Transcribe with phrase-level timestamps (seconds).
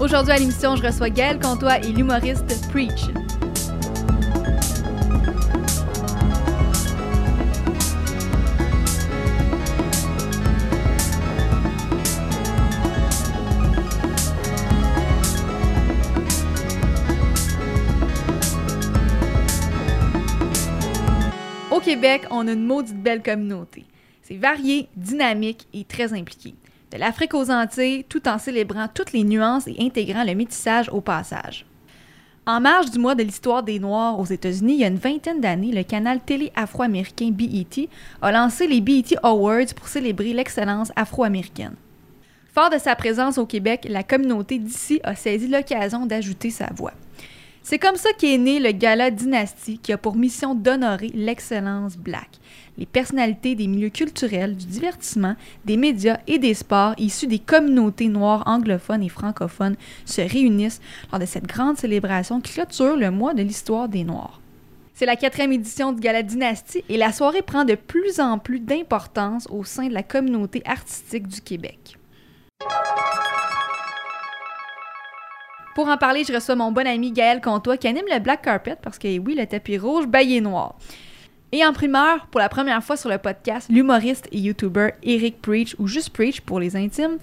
[0.00, 3.10] Aujourd'hui à l'émission, je reçois Gaël Comtois et l'humoriste Preach.
[21.70, 23.84] Au Québec, on a une maudite belle communauté.
[24.22, 26.54] C'est varié, dynamique et très impliqué.
[26.92, 31.00] De l'Afrique aux Antilles, tout en célébrant toutes les nuances et intégrant le métissage au
[31.00, 31.64] passage.
[32.46, 35.40] En marge du mois de l'histoire des Noirs aux États-Unis, il y a une vingtaine
[35.40, 37.88] d'années, le canal télé afro-américain BET
[38.22, 41.76] a lancé les BET Awards pour célébrer l'excellence afro-américaine.
[42.52, 46.94] Fort de sa présence au Québec, la communauté d'ici a saisi l'occasion d'ajouter sa voix.
[47.62, 52.39] C'est comme ça qu'est né le Gala Dynastie qui a pour mission d'honorer l'excellence black.
[52.78, 55.34] Les personnalités des milieux culturels, du divertissement,
[55.64, 60.80] des médias et des sports issus des communautés noires anglophones et francophones se réunissent
[61.10, 64.40] lors de cette grande célébration qui clôture le mois de l'histoire des Noirs.
[64.94, 68.60] C'est la quatrième édition du Gala Dynastie et la soirée prend de plus en plus
[68.60, 71.96] d'importance au sein de la communauté artistique du Québec.
[75.74, 78.76] Pour en parler, je reçois mon bon ami Gaël Comtois qui anime le Black Carpet
[78.82, 80.76] parce que oui, le tapis rouge, baillé noir.
[81.52, 85.74] Et en primeur, pour la première fois sur le podcast, l'humoriste et YouTuber Eric Preach,
[85.80, 87.18] ou juste Preach pour les intimes,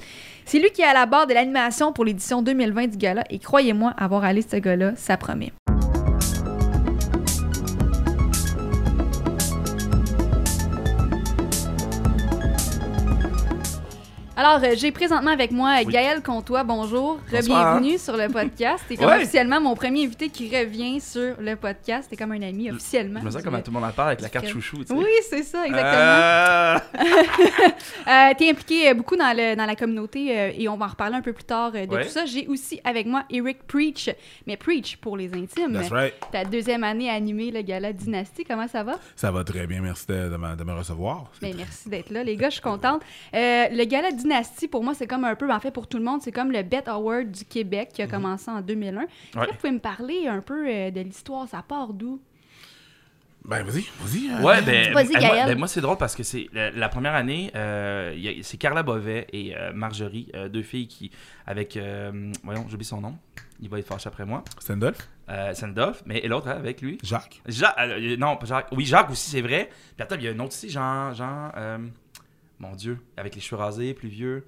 [0.45, 3.39] c'est lui qui est à la barre de l'animation pour l'édition 2020 du gala et
[3.39, 5.53] croyez-moi, avoir allé ce gala, ça promet.
[14.39, 15.91] Alors, euh, j'ai présentement avec moi Oui.
[15.91, 16.63] Gaël Comtois.
[16.63, 17.19] Bonjour.
[17.31, 18.83] Bienvenue sur le podcast.
[18.87, 19.15] T'es comme Ouais.
[19.17, 22.07] officiellement mon premier invité qui revient sur le podcast.
[22.07, 23.19] T'es comme un ami officiellement.
[23.21, 24.77] Je me sens comme à tout le monde en parle avec la carte que- chouchou,
[24.83, 24.93] tu sais.
[24.93, 25.91] Oui, c'est ça, exactement.
[25.91, 26.77] Euh,
[28.07, 30.89] Euh, T'es impliqué euh, beaucoup dans, le, dans la communauté euh, et on va en
[30.89, 32.03] reparler un peu plus tard euh, de Ouais.
[32.05, 32.25] tout ça.
[32.25, 34.09] J'ai aussi avec moi Eric Preach,
[34.45, 35.73] mais Preach pour les intimes.
[35.73, 36.13] That's right.
[36.31, 38.45] Ta deuxième année à animer le gala Dynastie.
[38.45, 38.93] Comment ça va?
[39.15, 41.25] Ça va très bien, merci de, de me, de me recevoir.
[41.41, 43.01] Ben, merci d'être là, les gars, je suis contente.
[43.33, 44.26] Euh, le gala Dynastie,
[44.71, 46.63] pour moi, c'est comme un peu, en fait, pour tout le monde, c'est comme le
[46.63, 49.01] Bet Award du Québec qui a commencé en 2001.
[49.01, 49.47] Est-ce que Ouais.
[49.47, 51.47] vous pouvez me parler un peu euh, de l'histoire?
[51.47, 52.19] Ça part d'où?
[53.45, 54.29] Ben, vas-y, vas-y.
[54.29, 56.89] euh, Ouais, ben, Vas-y, euh, moi, ben, moi, c'est drôle parce que c'est la, la
[56.89, 61.11] première année, euh, c'est Carla Bovet et euh, Marjorie, euh, deux filles qui,
[61.45, 63.15] avec, euh, voyons, j'oublie son nom,
[63.61, 66.97] il va être fâché après moi, Sandolph, euh, Sandolph, mais et l'autre hein, avec lui.
[67.03, 67.41] Jacques.
[67.45, 69.69] Jacques, euh, non, pas Jacques, oui, Jacques aussi, c'est vrai.
[69.95, 71.77] Puis attends, il y a un autre ici, Jean, Jean, euh,
[72.59, 74.47] mon Dieu, avec les cheveux rasés, plus vieux.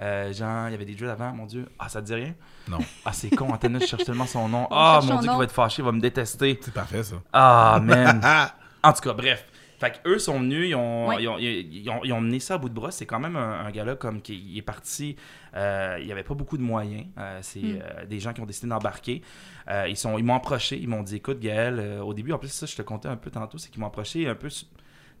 [0.00, 1.68] Euh, Jean, il y avait des jeux avant, mon Dieu.
[1.78, 2.34] Ah, ça te dit rien?
[2.68, 2.78] Non.
[3.04, 4.68] Ah, c'est con, Anthony, je cherche tellement son nom.
[4.70, 6.58] Ah, mon Dieu, qu'il va être fâché, il va me détester.
[6.62, 7.16] C'est parfait, ça.
[7.32, 8.20] Ah, man.
[8.22, 8.54] Ah!
[8.84, 9.44] En tout cas, bref.
[9.80, 12.54] Fait que eux sont venus, ils ont, ils ont, ils ont- ils ont mené ça
[12.54, 12.90] à bout de bras.
[12.92, 15.16] C'est quand même un, un gars-là comme qui il est parti.
[15.56, 17.06] euh, il n'y avait pas beaucoup de moyens.
[17.18, 17.78] Euh, c'est Mm.
[17.82, 19.22] euh, des gens qui ont décidé d'embarquer.
[19.68, 20.78] Euh, ils sont, ils m'ont approché.
[20.78, 23.16] Ils m'ont dit, écoute, Gaël, euh, au début, en plus ça, je te comptais un
[23.16, 24.48] peu tantôt, c'est qu'ils m'ont approché un peu,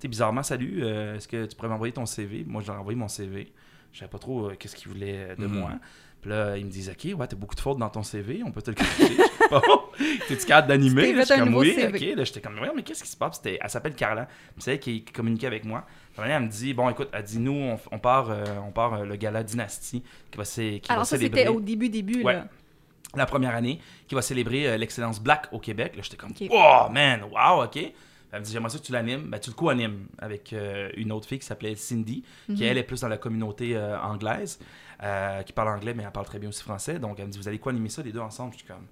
[0.02, 0.80] sais, bizarrement, salut.
[0.82, 3.52] euh, Est-ce que tu pourrais m'envoyer ton CV Moi, je leur ai envoyé mon CV.
[3.92, 5.58] Je savais pas trop euh, qu'est-ce qu'ils voulaient de Mhm.
[5.58, 5.70] moi.
[6.20, 8.50] Puis là, ils me disent, OK, ouais, t'as beaucoup de fautes dans ton CV, on
[8.50, 9.16] peut te le corriger.
[9.16, 9.62] Je sais pas.
[10.28, 11.14] T'es-tu capable d'animer?
[11.14, 12.10] Un comme, oui, CV.
[12.10, 12.16] OK.
[12.18, 13.36] Là, j'étais comme, ouais, mais qu'est-ce qui se passe?
[13.36, 14.26] C'était- Elle s'appelle Carla.
[14.58, 15.84] C'est elle qui, communiquait avec moi.
[16.16, 18.94] Puis elle me dit, bon, écoute, elle dit, nous, on, on part, euh, on part
[18.94, 22.24] euh, le gala Dynastie qui va, qui Alors va ça, célébrer c'était au début, début,
[22.24, 22.32] Ouais.
[22.34, 22.48] là.
[23.14, 23.78] la première année,
[24.08, 25.94] qui va célébrer euh, l'excellence black au Québec.
[25.96, 26.48] Là, j'étais comme, Ok.
[26.50, 27.78] oh, man, wow, OK.
[28.32, 29.30] Elle me dit, j'aimerais ça que tu l'animes.
[29.30, 32.62] Ben, tu le co-animes avec euh, une autre fille qui s'appelait Cindy, qui Mhm.
[32.62, 34.58] elle est plus dans la communauté euh, anglaise,
[35.02, 36.98] euh, qui parle anglais, mais elle parle très bien aussi français.
[36.98, 38.52] Donc, elle me dit, vous allez co-animer ça les deux ensemble?
[38.52, 38.86] Je suis comme.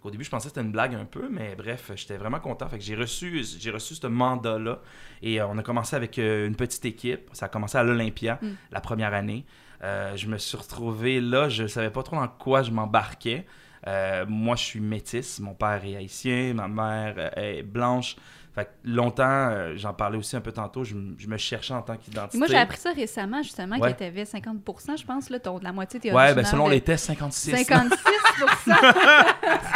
[0.00, 2.68] Qu'au début, je pensais que c'était une blague un peu, mais bref, j'étais vraiment content.
[2.68, 4.78] Fait que j'ai reçu, j'ai reçu ce mandat-là.
[5.22, 7.28] Et on a commencé avec une petite équipe.
[7.32, 8.46] Ça a commencé à l'Olympia Mm.
[8.70, 9.44] la première année.
[9.82, 13.44] Je me suis retrouvé là, je savais pas trop dans quoi je m'embarquais.
[13.88, 15.40] Euh, moi, je suis métisse.
[15.40, 18.16] Mon père est haïtien, ma mère est blanche.
[18.54, 21.82] Fait que longtemps, euh, j'en parlais aussi un peu tantôt, je, je me cherchais en
[21.82, 22.38] tant qu'identité.
[22.38, 23.92] Moi, j'ai appris ça récemment, justement, Ouais.
[23.92, 24.56] que tu avais 50
[24.98, 27.52] je pense, là, ton, la moitié t'es Ouais, ben selon de- les tests, 56.
[27.52, 27.94] 56%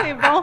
[0.02, 0.42] C'est bon.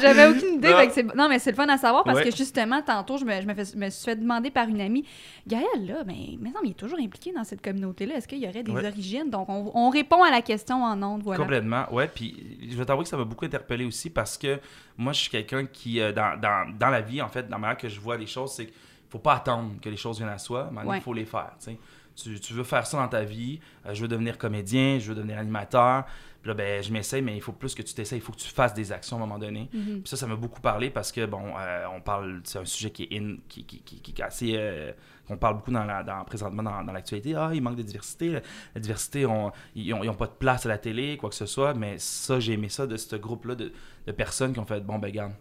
[0.00, 0.70] J'avais aucune idée.
[0.70, 0.78] Non.
[0.78, 2.30] fait que non, mais c'est le fun à savoir parce Ouais.
[2.30, 5.04] que justement, tantôt, je me, je me, fais- me suis fait demander par une amie
[5.46, 8.16] Gaël, là, mais, mais non, il est toujours impliqué dans cette communauté-là.
[8.16, 8.86] Est-ce qu'il y aurait des Ouais.
[8.86, 9.28] origines?
[9.30, 11.22] Donc, on, on répond à la question en ondes.
[11.22, 11.40] Voilà.
[11.40, 12.08] Complètement, ouais.
[12.08, 14.58] Puis je vais t'avouer que ça m'a beaucoup interpellé aussi parce que
[14.96, 17.78] moi, je suis quelqu'un qui, euh, dans, dans, dans la vie, en fait, dans manière
[17.78, 18.74] que je vois les choses, c'est qu'il
[19.08, 21.52] faut pas attendre que les choses viennent à soi, mais il faut les faire.
[21.58, 21.78] tu sais.
[22.16, 25.14] tu, tu veux faire ça dans ta vie, euh, je veux devenir comédien, je veux
[25.14, 26.04] devenir animateur.
[26.42, 28.38] Puis là, ben, je m'essaye, mais il faut plus que tu t'essayes, il faut que
[28.38, 29.68] tu fasses des actions à un moment donné.
[29.72, 30.00] Mhm.
[30.00, 32.90] Puis ça, ça m'a beaucoup parlé parce que, bon, euh, on parle, c'est un sujet
[32.90, 34.54] qui est, in, qui, qui, qui, qui est assez.
[34.56, 34.92] euh,
[35.28, 37.34] qu'on parle beaucoup dans la, dans, présentement dans, dans l'actualité.
[37.36, 38.40] Ah, il manque de diversité.
[38.74, 41.74] La, diversité, on, ils n'ont pas de place à la télé, quoi que ce soit.
[41.74, 43.72] Mais ça, j'ai aimé ça de ce groupe-là de,
[44.06, 45.32] de personnes qui ont fait bon, ben, regarde,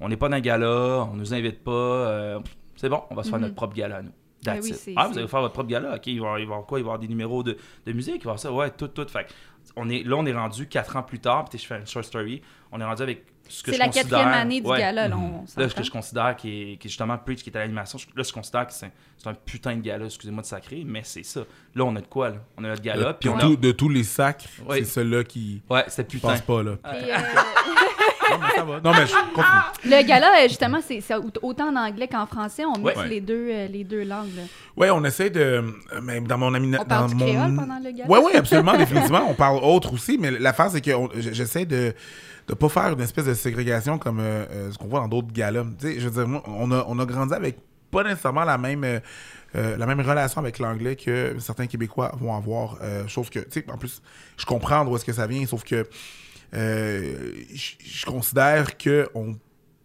[0.00, 1.70] on n'est pas dans un gala, on nous invite pas.
[1.72, 2.38] euh,
[2.76, 3.44] c'est bon, on va se faire Mhm.
[3.44, 4.10] notre propre gala, nous.
[4.44, 4.76] Ben That's oui, it.
[4.76, 5.96] c'est- ah, vous c'est- allez faire votre propre gala.
[5.96, 7.56] OK, il va y avoir, quoi Il va y avoir des numéros de,
[7.86, 8.52] de musique, il va y avoir ça.
[8.52, 9.06] Ouais, tout, tout.
[9.08, 9.30] Fait que
[9.74, 11.46] on est, là, on est rendu quatre ans plus tard.
[11.46, 12.42] Puis je fais une short story.
[12.70, 14.78] On est rendu avec ce que C'est je la considère- quatrième année du Ouais.
[14.78, 17.50] gala, là, on Là, ce que je considère qui est, qui est justement Preach, qui
[17.50, 20.46] est à l'animation, là, je considère que c'est c'est un putain de gala, excusez-moi de
[20.46, 21.40] sacré, mais c'est ça.
[21.74, 22.36] Là, on a de quoi, là?
[22.56, 23.40] On a notre gala, de, puis on a...
[23.40, 24.78] tout- de tous les sacs, Ouais.
[24.78, 26.28] c'est celui-là qui Ouais, ne putain.
[26.28, 26.72] pense pas, là.
[26.84, 27.16] Et, euh,
[28.30, 28.80] non, mais ça va.
[28.80, 29.96] Non, mais je continue.
[29.96, 31.02] le gala, euh, justement, c'est
[31.42, 32.64] autant en anglais qu'en français.
[32.64, 33.08] On mixe Ouais.
[33.08, 34.30] les, deux, euh, les deux langues.
[34.76, 35.40] Ouais, on essaie de.
[35.40, 36.74] euh, Même dans mon ami.
[36.78, 37.26] On parle dans du mon...
[37.26, 38.04] créole pendant le gala?
[38.08, 39.26] Oui, oui, absolument, définitivement.
[39.28, 41.92] On parle autre aussi, mais l'affaire, c'est que on- j'essaie de
[42.48, 45.32] ne pas faire une espèce de ségrégation comme euh, euh, ce qu'on voit dans d'autres
[45.32, 45.64] galas.
[45.80, 47.56] Tu sais, je veux dire, moi, on a, on a grandi avec
[47.90, 48.84] pas nécessairement la même.
[48.84, 49.00] euh,
[49.54, 52.76] la même relation avec l'anglais que certains Québécois vont avoir.
[53.08, 54.02] Sauf que, tu sais, en plus,
[54.36, 55.86] je comprends d'où est-ce que ça vient, sauf que
[56.54, 59.36] euh, je considère qu'on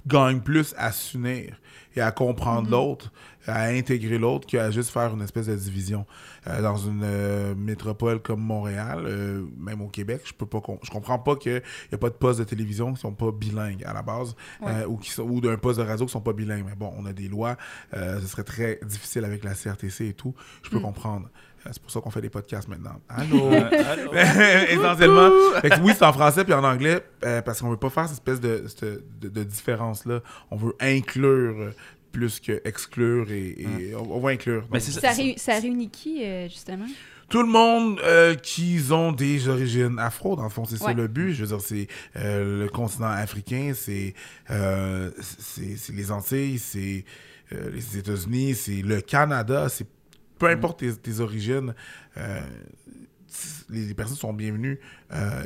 [0.07, 1.59] gagne plus à s'unir
[1.95, 3.11] et à comprendre l'autre,
[3.45, 6.05] à intégrer l'autre, qu'à juste faire une espèce de division.
[6.47, 10.79] Euh, dans une euh, métropole comme Montréal, euh, même au Québec, je peux pas com-
[10.81, 11.51] je comprends pas qu'il
[11.91, 14.35] n'y a pas de postes de télévision qui sont pas bilingues à la base,
[14.87, 16.63] ou, qui sont, ou d'un poste de radio qui sont pas bilingues.
[16.65, 17.57] Mais bon, on a des lois,
[17.93, 20.33] ce serait très difficile avec la CRTC et tout.
[20.63, 21.29] Je peux comprendre.
[21.69, 22.99] C'est pour ça qu'on fait des podcasts maintenant.
[23.09, 23.47] Allô?
[23.51, 24.13] Allô?
[24.69, 25.29] essentiellement.
[25.61, 28.03] Fait que oui, c'est en français puis en anglais euh, parce qu'on veut pas faire
[28.05, 30.21] cette espèce de, de, de- de différence-là.
[30.49, 31.71] On veut inclure
[32.11, 34.65] plus que exclure et, et on, on va inclure.
[34.71, 36.87] Mais Ça, réu- ça réunit qui, euh, justement?
[37.29, 41.07] tout le monde euh, qui ont des origines afro, dans le fond, c'est ça le
[41.07, 41.31] but.
[41.33, 41.87] Je veux dire, c'est
[42.17, 44.13] euh, le continent africain, c'est
[44.49, 45.11] euh,
[45.93, 47.05] les Antilles, c'est
[47.53, 49.87] euh, les États-Unis, c'est le Canada, c'est
[50.41, 51.73] peu importe tes, tes origines.
[52.17, 52.39] euh,
[53.69, 54.79] les, personnes sont bienvenues.
[55.13, 55.43] euh,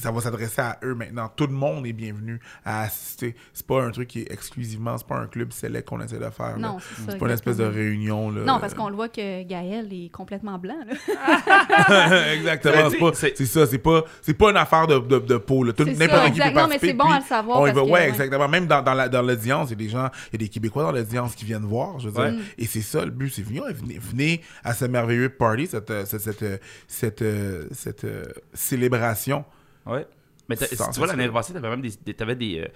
[0.00, 1.30] ça va s'adresser à eux maintenant.
[1.34, 3.34] Tout le monde est bienvenu à assister.
[3.52, 6.30] C'est pas un truc qui est exclusivement, c'est pas un club select qu'on essaie de
[6.30, 6.58] faire.
[6.58, 8.30] Non, c'est pas une espèce de réunion.
[8.30, 8.42] Là.
[8.44, 10.76] Non, parce qu'on le voit que Gaël est complètement blanc.
[10.86, 12.32] Là.
[12.34, 15.36] Exactement, c'est pas- C'est- c'est ça, c'est pas, c'est pas une affaire de, de, de
[15.36, 15.64] peau.
[15.64, 15.72] là.
[15.72, 16.50] Tout- C'est N'importe qui peut.
[16.50, 18.08] Non, mais c'est bon à le savoir on y parce va- que, ouais, ouais.
[18.08, 18.48] exactement.
[18.48, 20.48] Même dans, dans la- dans l'audience, il y a des gens, il y a des
[20.48, 21.98] Québécois dans l'audience qui viennent voir.
[22.00, 22.40] Je veux dire.
[22.58, 26.60] Et c'est ça le but, c'est venir, venez, venez à ce merveilleux party, cette, cette,
[26.88, 28.24] cette, cette, euh, cette, euh,
[28.54, 29.44] célébration.
[29.86, 30.06] Ouais.
[30.48, 32.66] Mais tu vois, l'année passée, t'avais même des, des- t'avais des, euh,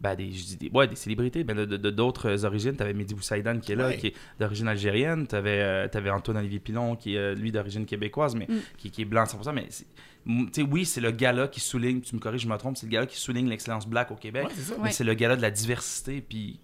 [0.00, 2.76] ben, des, je dis des, ouais, des célébrités ben, de- de de- d'autres origines.
[2.76, 3.96] T'avais Mehdi Boussaïdan qui est là, Ouais.
[3.96, 5.26] qui est d'origine algérienne.
[5.26, 8.58] T'avais euh, t'avais Antoine-Olivier Pilon qui est, euh, lui, d'origine québécoise, mais Mm.
[8.76, 9.52] qui, qui est blanc 100%.
[9.52, 9.86] Mais, c'est-
[10.26, 12.76] m- tu sais, oui, c'est le gala qui souligne, tu me corriges, je me trompe,
[12.76, 14.44] c'est le gala qui souligne l'excellence black au Québec.
[14.46, 14.74] Ouais, c'est ça.
[14.78, 14.90] Mais Ouais.
[14.92, 16.20] c'est le gala de la diversité.
[16.20, 16.60] Puis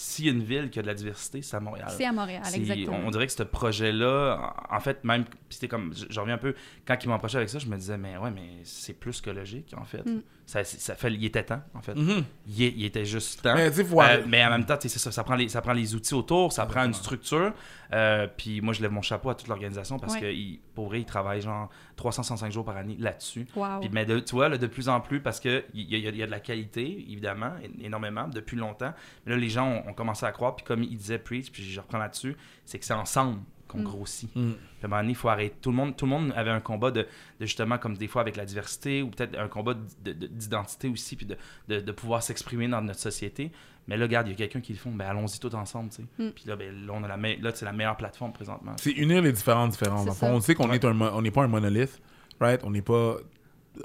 [0.00, 1.88] s'il y a une ville qui a de la diversité, c'est à Montréal.
[1.90, 3.00] C'est à Montréal, exactement.
[3.04, 6.54] On dirait que ce projet-là, en fait, même, c'était comme, je, je reviens un peu,
[6.86, 9.28] quand ils m'ont approché avec ça, je me disais, mais ouais, mais c'est plus que
[9.28, 10.06] logique, en fait.
[10.06, 10.22] Mm.
[10.50, 11.94] Ça, ça fait, il était temps, en fait.
[11.94, 12.24] Mhm.
[12.48, 13.54] il, il était juste temps.
[13.54, 16.12] Mais Euh, mais en même temps, c'est ça, ça prend, les, ça prend les outils
[16.14, 17.52] autour, ça prend une structure.
[17.92, 20.20] Euh, puis moi, je lève mon chapeau à toute l'organisation parce Ouais.
[20.20, 23.46] que, ils- pour vrai, ils travaillent genre 365 jours par année là-dessus.
[23.54, 23.78] Wow.
[23.80, 25.98] Puis, mais de- tu vois, là, de plus en plus, parce qu'il y, a- il
[26.00, 28.92] y a- il y a de la qualité, évidemment, énormément, depuis longtemps.
[29.26, 31.62] Mais là, les gens ont, ont commencé à croire, puis comme il disait Preach, puis
[31.62, 33.38] je reprends là-dessus, c'est que c'est ensemble
[33.70, 33.84] qu'on Mm.
[33.84, 34.34] grossit.
[34.36, 34.52] Mm.
[34.52, 35.54] Puis à un moment donné, il faut arrêter.
[35.60, 37.02] Tout le, monde, tout le monde avait un combat de,
[37.38, 40.88] de justement, comme des fois avec la diversité, ou peut-être un combat de- de- d'identité
[40.88, 41.36] aussi, puis de,
[41.68, 43.50] de, de pouvoir s'exprimer dans notre société.
[43.88, 45.96] Mais là, regarde, il y a quelqu'un qui le font, ben allons-y tous ensemble, tu
[45.96, 46.22] sais.
[46.22, 46.30] Mm.
[46.32, 48.72] Puis là, ben, là, on a la me- là, c'est la meilleure plateforme présentement.
[48.78, 50.10] C'est unir les différentes différences.
[50.16, 50.26] Ça.
[50.26, 50.76] on sait qu'on Ouais.
[50.76, 52.00] est un mo- on n'est pas un monolithe,
[52.40, 52.60] right?
[52.64, 53.16] On n'est pas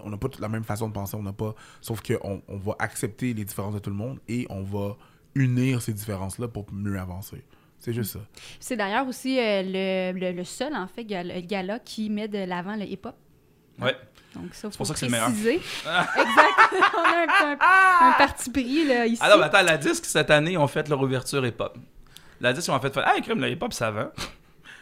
[0.03, 2.57] on n'a pas toute la même façon de penser, on n'a pas sauf qu'on on
[2.57, 4.98] va accepter les différences de tout le monde et on va
[5.36, 7.43] unir ces différences là pour mieux avancer.
[7.85, 8.19] C'est juste ça.
[8.59, 12.39] C'est d'ailleurs aussi euh, le, le- le seul, en fait, gala, gala qui met de
[12.39, 13.13] l'avant le hip-hop.
[13.79, 13.95] Ouais.
[14.33, 15.29] Donc ça, faut pour ça que c'est le meilleur.
[15.29, 15.61] exact.
[16.95, 19.21] On a un, un- un parti pris, là, ici.
[19.21, 21.77] Alors, attends, la disque, cette année, ont fait leur ouverture hip-hop.
[22.41, 24.11] La disque, ils ont fait, fait ah, crème, le hip-hop, ça va.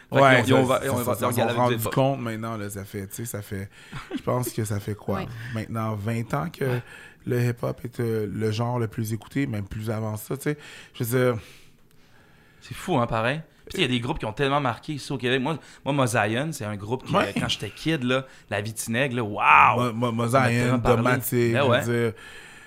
[0.10, 3.16] Ouais, ils ont- ça- ils ont- ça- ils rendu compte maintenant là, ça fait, tu
[3.16, 3.70] sais, ça fait,
[4.16, 5.20] je pense que ça fait quoi?
[5.20, 5.28] Ouais.
[5.56, 6.80] Maintenant 20 ans que
[7.26, 10.58] le hip-hop est euh, le genre le plus écouté, même plus avant ça, tu sais.
[10.94, 11.42] Je veux dire,
[12.66, 13.42] C'est fou, hein, pareil.
[13.76, 15.42] Il y a des groupes qui ont tellement marqué ici au Québec.
[15.42, 17.30] Moi, moi c'est un groupe qui, Ouais.
[17.36, 19.94] euh, quand j'étais kid, là, la Vitinègue, là, waouh!
[19.94, 20.78] Mo- Mosaïen.
[20.78, 21.82] Domatic, Ben ouais.
[21.84, 22.14] tu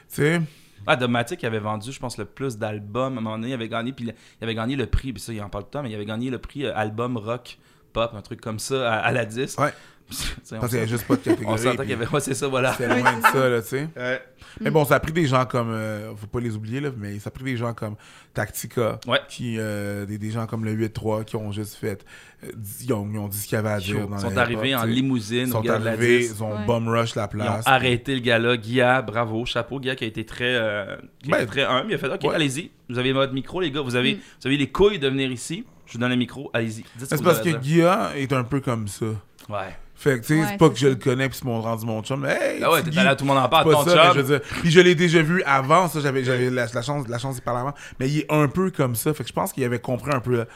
[0.08, 0.40] sais.
[0.86, 3.16] Ah, Domatic avait vendu, je pense, le plus d'albums.
[3.16, 5.32] À un moment donné, il avait gagné, puis il avait gagné le prix, puis ça,
[5.32, 7.58] il en parle tout le temps, mais il avait gagné le prix euh, album rock
[7.90, 9.56] hip-hop, un truc comme ça à, à la 10.
[9.58, 9.72] Ouais.
[10.60, 11.54] Parce qu'il n'y juste pas de catégorie.
[11.54, 12.06] on s'entend qu'il y avait.
[12.06, 12.72] Ouais, c'est ça, voilà.
[12.72, 13.88] C'était loin de ça, là, tu sais.
[13.96, 14.22] Ouais.
[14.60, 15.70] Mais bon, ça a pris des gens comme.
[15.70, 17.96] euh, faut pas les oublier, là, mais ça a pris des gens comme
[18.32, 19.00] Tactica.
[19.06, 19.20] Ouais.
[19.28, 22.04] Qui, euh, des, des gens comme le 8-3 qui ont juste fait.
[22.44, 23.96] euh, ils, ont, ils ont dit ce qu'il y avait à dire.
[24.04, 26.34] Ils dans sont le arrivés en limousine Ils sont arrivés, 10.
[26.36, 26.64] ils ont Ouais.
[26.66, 27.66] bum rush la Ils ont place.
[27.66, 28.56] arrêté le gars-là.
[28.56, 29.80] Guilla, bravo, chapeau.
[29.80, 30.98] Guilla qui a été très, euh, a
[31.28, 31.90] Ben, été très humble.
[31.90, 32.34] Il a fait OK, ouais.
[32.34, 32.70] allez-y.
[32.88, 33.80] Vous avez votre micro, les gars.
[33.80, 34.18] Vous avez, Mm.
[34.40, 35.64] vous avez les couilles de venir ici.
[35.86, 36.50] Je vous donne le micro.
[36.54, 36.84] Allez-y.
[36.98, 37.50] C'est parce que.
[37.58, 39.06] Guilla est un peu comme ça.
[39.48, 39.76] Ouais.
[39.98, 41.86] Fait que, tu sais, Ouais, c'est pas que je le connais puis c'est mon rendu
[41.86, 42.24] mon chum.
[42.26, 43.64] Hey, Ah ouais, t'es allé à tout le monde en parle.
[43.64, 44.12] pas Ton ça, mais chum.
[44.14, 44.48] je veux dire.
[44.60, 47.40] Puis je l'ai déjà vu avant, ça, j'avais, j'avais la, la chance, la chance d'y
[47.40, 47.74] parler avant.
[47.98, 49.14] Mais il est un peu comme ça.
[49.14, 50.36] Fait que je pense qu'il avait compris un peu.
[50.38, 50.46] là,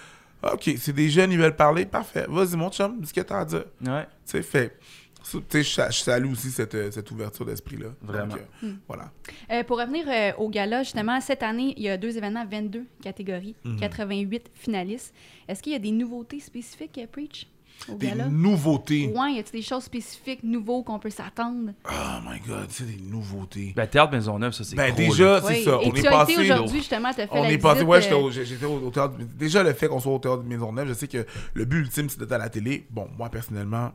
[0.52, 1.87] Ok, c'est des jeunes, ils veulent parler.
[1.87, 2.26] Parfait.
[2.28, 3.64] Vas-y, mon chum, dis ce que t'as à dire.
[3.87, 4.04] Ouais.
[4.26, 4.78] Tu sais, fait.
[5.23, 7.88] Tu sais, je, sa- je salue aussi cette, cette ouverture d'esprit-là.
[8.02, 8.26] Vraiment.
[8.28, 9.11] Donc, euh, Voilà.
[9.52, 12.85] Euh, pour revenir euh, au gala, justement, cette année, il y a deux événements, 22
[13.02, 13.80] catégories, Mhm.
[13.80, 15.14] 88 finalistes.
[15.47, 17.47] Est-ce qu'il y a des nouveautés spécifiques, euh, Preach,
[17.88, 18.26] au Des gala?
[18.28, 19.06] nouveautés.
[19.16, 21.70] Ouais, y a-t-il des choses spécifiques, nouveaux qu'on peut s'attendre?
[21.87, 21.90] Oh
[22.28, 23.72] my god, c'est des nouveautés.
[23.76, 25.08] Ben, Théâtre Maisonneuve, ça, c'est Ben, gros, là.
[25.08, 25.64] déjà, c'est Oui.
[25.64, 25.70] ça.
[25.82, 26.32] Et on tu est as passé.
[26.32, 28.30] été aujourd'hui, justement, tu as fait On la est passé, visite, ouais, euh, j'étais au-
[28.30, 29.14] j'étais au, au théâtre.
[29.38, 32.08] Déjà, le fait qu'on soit au théâtre de Maisonneuve, je sais que le but ultime,
[32.08, 32.87] c'est d'être à la télé.
[32.90, 33.92] Bon, moi, personnellement,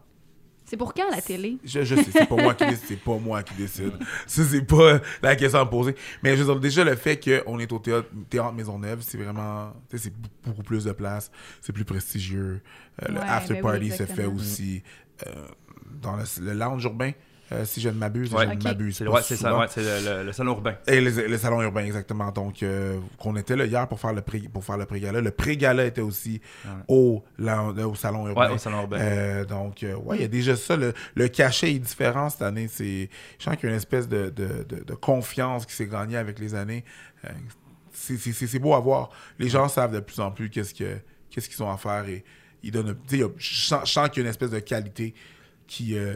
[0.66, 1.58] C'est pour quand, la télé?
[1.64, 2.86] je, je sais, c'est pas moi qui décide.
[2.88, 3.94] C'est pas moi qui décide.
[4.26, 5.96] Ça, c'est pas la question à me poser.
[6.24, 9.74] Mais je veux dire, déjà, le fait qu'on est au théâtre, théâtre Maisonneuve, c'est vraiment.
[9.90, 10.14] Tu sais, c'est
[10.50, 11.32] beaucoup plus de place.
[11.62, 12.62] C'est plus prestigieux.
[13.04, 14.82] Euh, le after ben oui, party se fait aussi
[15.28, 15.48] euh,
[16.02, 17.12] dans le, le lounge urbain.
[17.52, 18.46] Euh, si je ne m'abuse, Ouais.
[18.48, 18.98] je ne m'abuse.
[18.98, 19.60] C'est ouais, c'est ça, souvent.
[19.62, 20.76] ouais, c'est le, le- le salon urbain.
[20.88, 22.32] Et le, le salon urbain, exactement.
[22.32, 25.22] Donc, euh, qu'on était là hier pour faire le pré, pour faire le pré-gala.
[25.22, 26.72] Le pré-gala était aussi Ouais.
[26.88, 28.48] au, là, au salon urbain.
[28.50, 28.98] Ouais, au salon urbain.
[29.00, 30.76] Euh, donc, euh, ouais, il y a déjà ça.
[30.76, 32.68] Le, le cachet est différent cette année.
[32.68, 35.88] C'est, je sens qu'il y a une espèce de, de, de, de confiance qui s'est
[35.88, 36.84] gagnée avec les années.
[37.26, 37.30] Euh,
[37.94, 39.10] c'est, c'est, c'est- c'est beau à voir.
[39.40, 40.98] Les gens savent de plus en plus qu'est-ce, que,
[41.30, 42.24] qu'est-ce qu'ils ont à faire et
[42.64, 42.98] ils donnent.
[43.10, 43.28] Je
[43.68, 45.14] sens, je sens qu'il y a une espèce de qualité
[45.68, 46.16] qui, euh,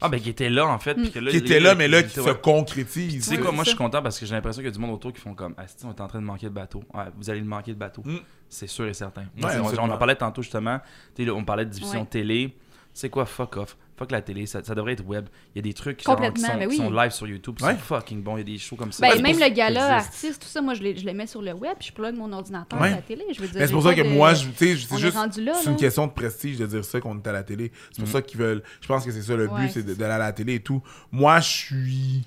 [0.00, 0.94] Ah, ben, qui était là, en fait.
[0.94, 2.26] puis que là, qui était là, mais là, qui ouais.
[2.26, 3.14] se concrétise.
[3.14, 4.74] Tu sais Ouais, quoi, moi je suis content parce que j'ai l'impression qu'il y a
[4.74, 6.52] du monde autour qui font comme Ah, si on est en train de manquer le
[6.52, 6.82] bateau.
[6.92, 8.02] Ouais, vous allez le manquer le bateau.
[8.04, 8.18] Mm.
[8.48, 9.22] C'est sûr et certain.
[9.42, 10.80] Ouais, on, en parlait tantôt justement.
[11.18, 12.06] Là, on parlait de diffusion Ouais.
[12.06, 12.56] télé.
[12.92, 13.76] C'est quoi, fuck off?
[13.98, 15.26] Fuck la télé, ça, ça devrait être web.
[15.54, 16.76] Il y a des trucs qui, sont, Complètement, qui sont, ben qui oui.
[16.76, 17.72] sont live sur YouTube, Ouais.
[17.72, 18.36] sont fucking bons.
[18.36, 19.08] Il y a des shows comme ça.
[19.08, 21.52] Ben, même le gala artiste, tout ça, moi, je, les- je le mets sur le
[21.54, 22.88] web, puis je plug mon ordinateur Ouais.
[22.88, 23.24] à la télé.
[23.34, 25.16] Je veux dire, Mais c'est pour ça que de- moi, je- tu sais, c'est juste.
[25.62, 27.72] C'est une question de prestige de dire ça qu'on est à la télé.
[27.90, 28.12] C'est pour Mhm.
[28.12, 28.62] ça qu'ils veulent.
[28.82, 30.82] Je pense que c'est ça le Ouais, but, c'est d'aller à la télé et tout.
[31.10, 32.22] Moi, je suis.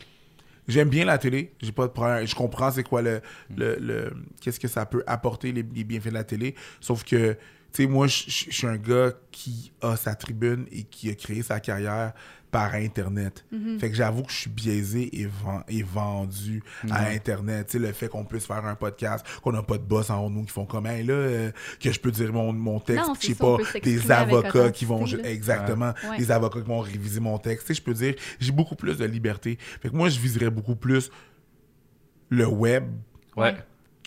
[0.67, 1.51] J'aime bien la télé.
[1.61, 2.25] J'ai pas de problème.
[2.27, 3.21] Je comprends c'est quoi le.
[3.55, 6.55] le, le- Qu'est-ce que ça peut apporter, les, les bienfaits de la télé.
[6.79, 7.35] Sauf que,
[7.73, 11.41] tu sais, moi, je suis un gars qui a sa tribune et qui a créé
[11.43, 12.13] sa carrière
[12.51, 13.45] par Internet.
[13.51, 13.79] Mhm.
[13.79, 17.67] Fait que j'avoue que je suis biaisé et, ven- et vendu à Internet.
[17.67, 20.25] Tu sais, le fait qu'on puisse faire un podcast, qu'on n'a pas de boss en
[20.25, 22.79] haut de nous qui font comme, hey, là, euh, que je peux dire mon, mon
[22.79, 23.99] texte, je sais pas, des
[24.33, 25.05] avocats qui vont.
[25.17, 25.29] là.
[25.29, 25.93] Exactement.
[26.09, 26.17] Ouais.
[26.17, 27.67] Des avocats qui vont réviser mon texte.
[27.67, 29.59] Tu sais, je peux dire, j'ai beaucoup plus de liberté.
[29.79, 31.11] Fait que moi, je viserais beaucoup plus
[32.29, 32.85] le web
[33.37, 33.55] Ouais.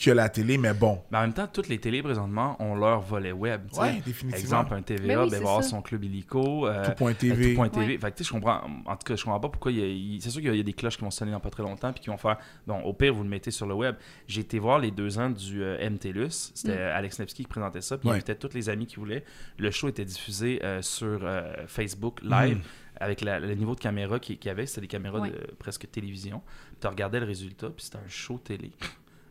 [0.05, 1.01] Que la télé, mais bon.
[1.11, 3.63] Mais en même temps, toutes les télés présentement ont leur volet web.
[3.79, 4.37] Ouais, définitivement.
[4.37, 6.67] Exemple, un TVA, Ben oui, ben, va avoir son club illico.
[6.67, 7.53] euh, Tout.tv.
[7.53, 7.93] euh, Tout.tv.
[7.95, 7.99] Ouais.
[7.99, 8.61] Fait que, tu sais, je comprends.
[8.87, 10.61] En tout cas, je comprends pas pourquoi il y a- il- C'est sûr qu'il y
[10.61, 12.39] a des cloches qui vont sonner dans pas très longtemps puis qui vont faire.
[12.67, 13.95] Bon, au pire, vous le mettez sur le web.
[14.27, 16.53] J'ai été voir les deux ans du euh, MTLUS.
[16.55, 16.93] C'était Mm.
[16.97, 17.97] Alex Nevsky qui présentait ça.
[17.99, 18.17] Puis il Ouais.
[18.17, 19.25] invitait tous les amis qui voulaient.
[19.59, 22.59] Le show était diffusé euh, sur euh, Facebook live.
[22.59, 22.63] Mm.
[23.01, 25.31] Avec la- le niveau de caméra qu'il qu'il y avait, c'était des caméras Ouais.
[25.31, 26.41] de presque télévision.
[26.81, 28.71] Tu regardais le résultat, puis c'était un show télé,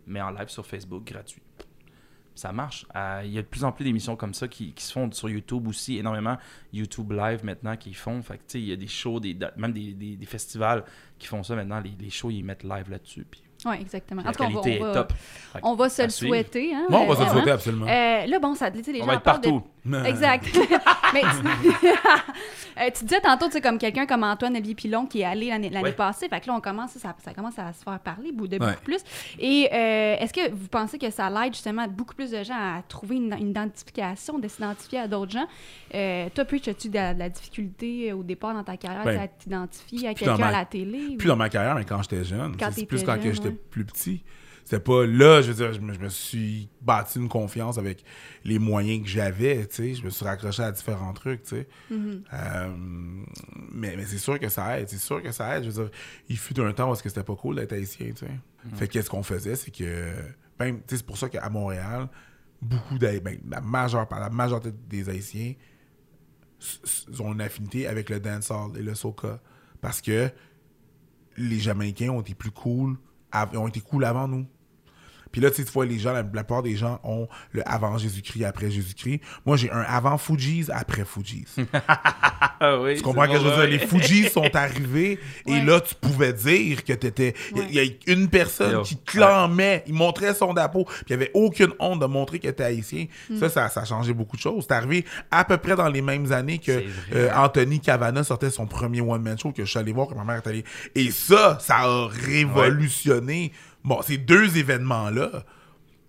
[0.08, 1.42] mais en live sur Facebook, gratuit
[2.34, 2.86] ça marche.
[2.96, 5.12] Euh, Il y a de plus en plus d'émissions comme ça qui, qui se font
[5.12, 6.38] sur YouTube aussi, énormément
[6.72, 8.22] YouTube Live maintenant qui font.
[8.24, 10.84] Fait que, tu sais, il y a des shows, des, même des, des- des festivals
[11.20, 11.82] qui font ça maintenant.
[11.82, 13.26] Les, les shows, ils mettent live là-dessus.
[13.30, 14.22] Puis Oui, exactement.
[14.22, 15.14] En la tout cas, on va, qualité on est va- top.
[15.14, 16.34] Fait que on va se le suivre.
[16.34, 16.74] souhaiter.
[16.74, 17.86] Hein, Bon, on va se le souhaiter absolument.
[17.88, 19.64] Euh, là, bon, ça, les On gens va être de- partout.
[20.06, 20.46] Exact.
[21.14, 21.88] Mais tu...
[22.80, 25.50] Euh, tu disais tantôt, tu sais, comme quelqu'un comme Antoine Olivier Pilon qui est allé
[25.50, 25.92] l'année l'année Ouais.
[25.92, 26.30] passée.
[26.30, 28.78] Fait que là, on commence, ça, ça commence à se faire parler de beaucoup Ouais.
[28.82, 29.02] plus.
[29.40, 32.82] Et euh, est-ce que vous pensez que ça l'aide justement beaucoup plus de gens à
[32.88, 35.46] trouver une, une identification, de s'identifier à d'autres gens?
[35.94, 39.20] Euh, toi, Preach, as-tu de, la- de la difficulté au départ dans ta carrière Ben,
[39.20, 41.18] à t'identifier à quelqu'un à la télé?
[41.18, 42.56] Plus ou- dans ma carrière, mais quand j'étais jeune.
[42.58, 43.58] Quand plus quand j'étais ouais.
[43.70, 44.24] plus petit.
[44.64, 48.04] C'était pas là, je veux dire, je me, je me suis bâti une confiance avec
[48.44, 49.94] les moyens que j'avais, tu sais.
[49.96, 51.68] Je me suis raccroché à différents trucs, tu sais.
[51.90, 52.24] Mhm.
[52.34, 52.70] Euh,
[53.72, 55.64] mais mais c'est sûr que ça aide, c'est sûr que ça aide.
[55.64, 55.92] Je veux dire,
[56.30, 58.32] il fut un temps où que c'était pas cool d'être haïtien, tu sais.
[58.76, 60.14] Fait que qu'est-ce qu'on faisait, c'est que,
[60.60, 62.08] ben, tu sais, c'est pour ça qu'à Montréal,
[62.62, 65.54] beaucoup d'Haïtiens, ben, la majeure, la majorité des Haïtiens
[67.20, 69.40] ont une affinité avec le dancehall et le soca.
[69.82, 70.30] Parce que
[71.38, 72.98] les Jamaïcains ont été plus cool,
[73.34, 74.46] ont été cool avant nous.
[75.32, 77.62] Puis là, tu sais, tu vois, les gens, la, la plupart des gens ont le
[77.70, 79.22] avant Jésus-Christ, après Jésus-Christ.
[79.46, 81.46] Moi, j'ai un avant Fujis, après Fujis.
[82.64, 83.80] Ah oui, Tu comprends ce que je veux dire?
[83.80, 85.64] Les Fujis sont arrivés et Ouais.
[85.66, 87.34] là, tu pouvais dire que t'étais.
[87.56, 87.84] Il y a
[88.14, 88.82] une personne Yo.
[88.84, 92.50] qui clamait, il montrait son drapeau, puis il n'y avait aucune honte de montrer que
[92.50, 93.08] t'es haïtien.
[93.32, 93.40] Mm.
[93.40, 94.66] Ça, ça, ça a changé beaucoup de choses.
[94.68, 96.84] C'est arrivé à peu près dans les mêmes années que
[97.16, 100.24] euh, Anthony Cavana sortait son premier one-man show que je suis allé voir, que ma
[100.24, 100.64] mère est allée.
[100.94, 103.52] Et ça, ça a révolutionné.
[103.84, 105.44] Bon, ces deux événements-là,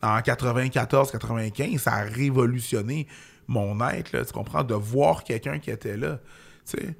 [0.02, 3.06] en 94-95, ça a révolutionné
[3.48, 6.18] mon être, là, tu comprends, de voir quelqu'un qui était là,
[6.68, 6.94] tu sais.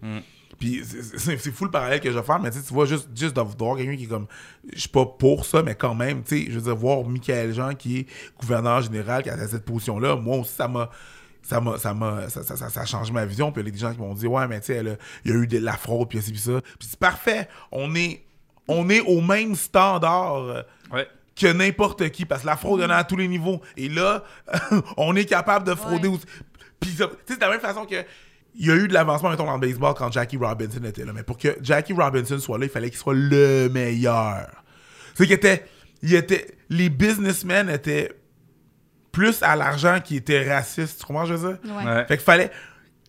[0.58, 3.08] Puis c'est- c'est c'est fou le parallèle que je vais faire, mais tu vois, juste,
[3.16, 4.26] juste de voir quelqu'un qui est comme,
[4.72, 7.52] je suis pas pour ça, mais quand même, tu sais, je veux dire, voir Michael
[7.54, 8.06] Jean qui est
[8.40, 10.90] gouverneur général, qui a cette position-là, moi aussi, ça m'a...
[11.44, 13.50] Ça m'a, ça m'a, ça, ça, ça, ça a changé ma vision.
[13.50, 14.80] Puis il y a des gens qui m'ont dit, ouais, mais tu sais,
[15.24, 16.60] il y a eu de la fraude, puis puis ça.
[16.78, 17.48] Puis c'est parfait.
[17.72, 18.22] On est,
[18.68, 21.06] on est au même standard euh, Ouais.
[21.34, 23.60] que n'importe qui, parce que la fraude, il y en a à tous les niveaux.
[23.76, 24.22] Et là,
[24.96, 26.14] on est capable de frauder Ouais.
[26.16, 26.26] aussi.
[26.80, 27.96] Puis, ça- tu sais, c'est de la même façon que.
[28.54, 31.12] Il y a eu de l'avancement, mettons, dans le baseball quand Jackie Robinson était là.
[31.14, 34.46] Mais pour que Jackie Robinson soit là, il fallait qu'il soit le meilleur.
[35.14, 35.64] C'est qu'il était,
[36.02, 36.58] il était.
[36.68, 38.12] Les businessmen étaient
[39.10, 41.00] plus à l'argent qui étaient racistes.
[41.00, 41.74] Tu comprends, je veux dire?
[41.76, 41.84] Ouais.
[41.84, 42.04] Ouais.
[42.06, 42.50] Fait qu'il fallait.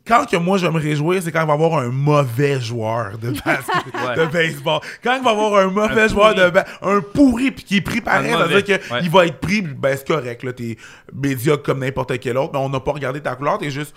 [0.05, 2.60] Quand que moi je vais me réjouir, c'est quand il va y avoir un mauvais
[2.60, 3.65] joueur de basket,
[4.05, 4.15] Ouais.
[4.17, 4.81] de baseball.
[5.01, 7.81] Quand il va y avoir un mauvais Un joueur de un pourri puis qui est
[7.81, 9.07] pris pareil, Un ça veut mauvais, dire qu'il ouais.
[9.10, 10.77] va être pris, ben c'est correct là, t'es
[11.13, 13.95] médiocre comme n'importe quel autre, mais on n'a pas regardé ta couleur, t'es juste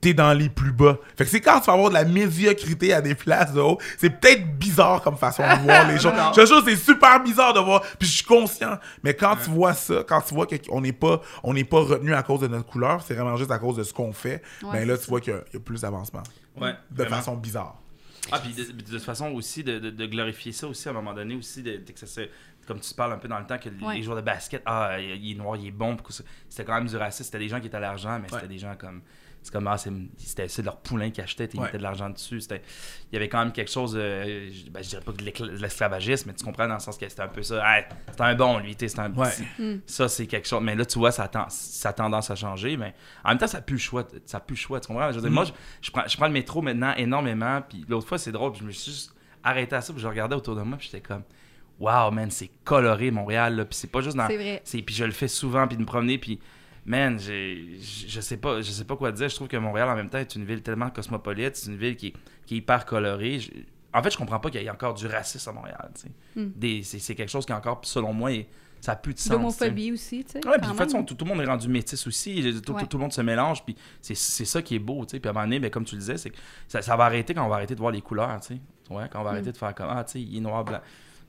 [0.00, 0.98] t'es dans les plus bas.
[1.16, 3.78] Fait que c'est quand tu vas avoir de la médiocrité à des places de haut,
[3.98, 6.12] c'est peut-être bizarre comme façon de voir les choses.
[6.14, 6.32] Non.
[6.34, 8.78] Je te jure, c'est super bizarre de voir, puis je suis conscient.
[9.02, 12.14] Mais quand tu vois ça, quand tu vois qu'on n'est pas, on n'est pas retenu
[12.14, 14.72] à cause de notre couleur, c'est vraiment juste à cause de ce qu'on fait, Ouais,
[14.80, 16.22] ben là, tu vois qu'il y a- il y, a plus d'avancement.
[16.60, 16.72] Ouais.
[16.90, 17.16] De vraiment.
[17.16, 17.76] façon bizarre.
[18.32, 20.94] Ah, puis de, de toute façon aussi, de, de- de glorifier ça aussi à un
[20.94, 22.28] moment donné, aussi, de, de que ça se-
[22.66, 23.94] comme tu parles un peu dans le temps, que Ouais.
[23.94, 25.96] les joueurs de basket, ah, il est noir, il est bon,
[26.48, 28.58] c'était quand même du racisme, c'était des gens qui étaient à l'argent, mais c'était des
[28.58, 29.00] gens comme.
[29.46, 31.66] C'est comme, ah, c'était c'est leur poulain qui achetait, ils Ouais.
[31.66, 32.40] mettaient de l'argent dessus.
[32.50, 32.60] Il
[33.12, 36.30] y avait quand même quelque chose, euh, je, ben, je dirais pas de de l'esclavagisme,
[36.30, 37.62] mais tu comprends dans le sens que c'était un peu ça.
[37.64, 39.28] Hey, c'était un bon, lui, tu sais, c'était un Ouais.
[39.30, 40.60] petit- Ça, c'est quelque chose.
[40.64, 42.92] Mais là, tu vois, ça a, ça a tendance à changer, mais
[43.24, 44.04] en même temps, ça pue le choix.
[44.24, 45.10] Ça pue le choix, tu comprends?
[45.12, 48.08] Je veux dire, moi, je, je prends, je prends le métro maintenant énormément, puis l'autre
[48.08, 50.56] fois, c'est drôle, puis je me suis juste arrêté à ça, puis je regardais autour
[50.56, 51.22] de moi, puis j'étais comme,
[51.78, 54.26] wow, man, c'est coloré, Montréal, là, puis c'est pas juste dans.
[54.26, 54.60] C'est vrai.
[54.64, 56.40] c'est- Puis je le fais souvent, puis de me promener, puis.
[56.86, 59.28] Man, j'ai- je je sais pas, je sais pas quoi dire.
[59.28, 61.96] Je trouve que Montréal en même temps est une ville tellement cosmopolite, c'est une ville
[61.96, 62.12] qui est,
[62.46, 63.40] qui est hyper colorée.
[63.40, 63.50] Je-
[63.92, 65.90] en fait, je comprends pas qu'il y ait encore du racisme à Montréal.
[66.36, 66.46] Hmm.
[66.54, 68.46] Des- C'est c'est quelque chose qui encore, selon moi, est-
[68.80, 69.32] ça a plus de sens.
[69.32, 70.46] L'homophobie aussi, tu sais.
[70.46, 72.40] Ouais, puis de toute façon, tout, tout le monde est rendu métis aussi.
[72.54, 72.86] Tout, tout- Ouais.
[72.86, 75.18] tout le monde se mélange, puis c'est c'est ça qui est beau, tu sais.
[75.20, 76.36] Puis à un moment donné, ben, comme tu le disais, c'est que
[76.68, 78.60] ça, ça va arrêter quand on va arrêter de voir les couleurs, tu sais.
[78.90, 79.34] Ouais, quand on va Mm.
[79.34, 80.80] arrêter de faire comme, ah, tu sais, il est noir, blanc.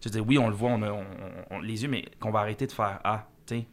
[0.02, 1.06] Je veux dire, oui, on le voit, on a on-
[1.50, 3.68] on- les yeux, mais qu'on va arrêter de faire, ah, tu sais.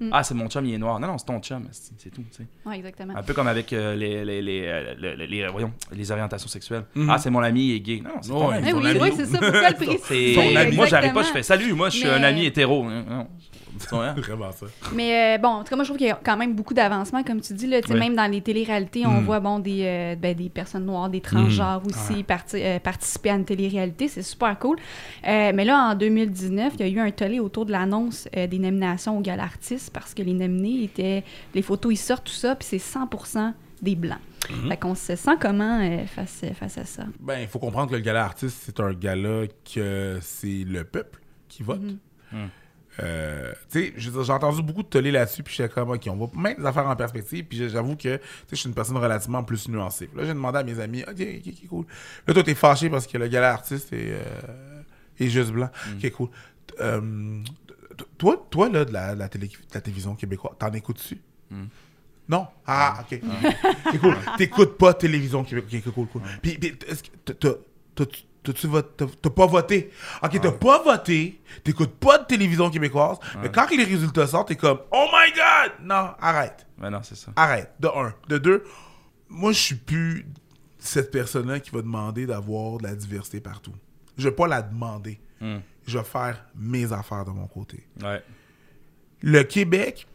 [0.00, 0.10] Mm.
[0.12, 1.00] Ah, c'est mon chum, il est noir.
[1.00, 2.22] Non, non, c'est ton chum, c'est c'est tout.
[2.66, 3.16] Ouais, exactement.
[3.16, 6.48] Un peu comme avec euh, les, les, les, euh, le- le- les, voyons, les orientations
[6.48, 6.84] sexuelles.
[6.94, 7.10] Mhm.
[7.10, 8.00] Ah, c'est mon ami, il est gay.
[8.04, 8.72] Non, c'est ton Ouais, ami.
[8.72, 9.38] Oui, ouais, c'est ça.
[9.38, 10.72] Pourquoi le préciser?
[10.76, 12.84] Moi, j'arrive pas, je fais salut, moi, je suis Mais- un ami hétéro.
[12.88, 13.26] Non,
[13.90, 14.12] vois?
[14.16, 14.66] Vraiment ça.
[14.94, 16.74] Mais euh, bon, en tout cas, moi, je trouve qu'il y a quand même beaucoup
[16.74, 17.66] d'avancement, comme tu dis.
[17.66, 17.98] Là, Oui.
[17.98, 19.24] Même dans les téléréalités, on Mm.
[19.24, 21.86] voit bon, des, euh, ben, des personnes noires, des transgenres Mm.
[21.88, 24.08] aussi parti- euh, participer à une télé-réalité.
[24.08, 24.76] C'est super cool.
[25.26, 28.46] Euh, mais là, en 2019, il y a eu un tollé autour de l'annonce euh,
[28.46, 31.24] des nominations au Gala Artistes parce que les nominés étaient.
[31.54, 33.08] Les photos, ils sortent, tout ça, puis c'est 100
[33.82, 34.18] des Blancs.
[34.40, 34.68] Mm-hmm.
[34.68, 37.04] Fait qu'on se sent comment euh, face, face à ça?
[37.20, 39.42] Ben, il faut comprendre que le gala artiste, c'est un gala
[39.74, 41.80] que c'est le peuple qui vote.
[41.82, 41.98] Mhm.
[42.32, 42.48] Mhm.
[43.00, 43.27] Euh,
[43.70, 46.60] tu sais, j'ai entendu beaucoup de tollé là-dessus, puis j'étais comme, OK, on va mettre
[46.60, 48.20] les affaires en perspective, puis j'avoue que, tu sais,
[48.52, 50.08] je suis une personne relativement plus nuancée.
[50.16, 51.86] Là, j'ai demandé à mes amis, OK, OK, OK, cool.
[52.26, 54.82] Là, toi, t'es fâché parce que le gala artiste est, euh,
[55.20, 55.68] est juste blanc.
[55.96, 56.28] OK, cool.
[56.80, 57.42] Euh,
[58.16, 61.20] toi, toi, là, de la, de la, télé- de la télévision québécoise, t'en écoutes-tu?
[62.28, 62.46] Non?
[62.66, 63.20] Ah, ok.
[63.86, 64.16] Ok, cool.
[64.36, 65.82] T'écoutes pas télévision québécoise.
[65.86, 66.22] Ok, cool, cool.
[66.42, 67.58] Puis, puis, est-ce que
[68.52, 69.90] t'as- t'as- pas voté?
[70.22, 74.56] Ok, t'as pas voté, t'écoutes pas de télévision québécoise, mais quand les résultats sortent, t'es
[74.56, 75.72] comme, oh my god!
[75.86, 76.66] Non, arrête.
[76.78, 77.32] Ben non, c'est ça.
[77.36, 77.72] Arrête.
[77.80, 78.14] De un.
[78.28, 78.64] De deux,
[79.28, 80.26] moi, je suis plus
[80.78, 83.72] cette personne-là qui va demander d'avoir de la diversité partout.
[84.16, 85.20] Je vais pas la demander.
[85.40, 85.58] Hmm.
[85.86, 88.22] Je vais faire mes affaires de mon côté Ouais.
[89.22, 90.06] le Québec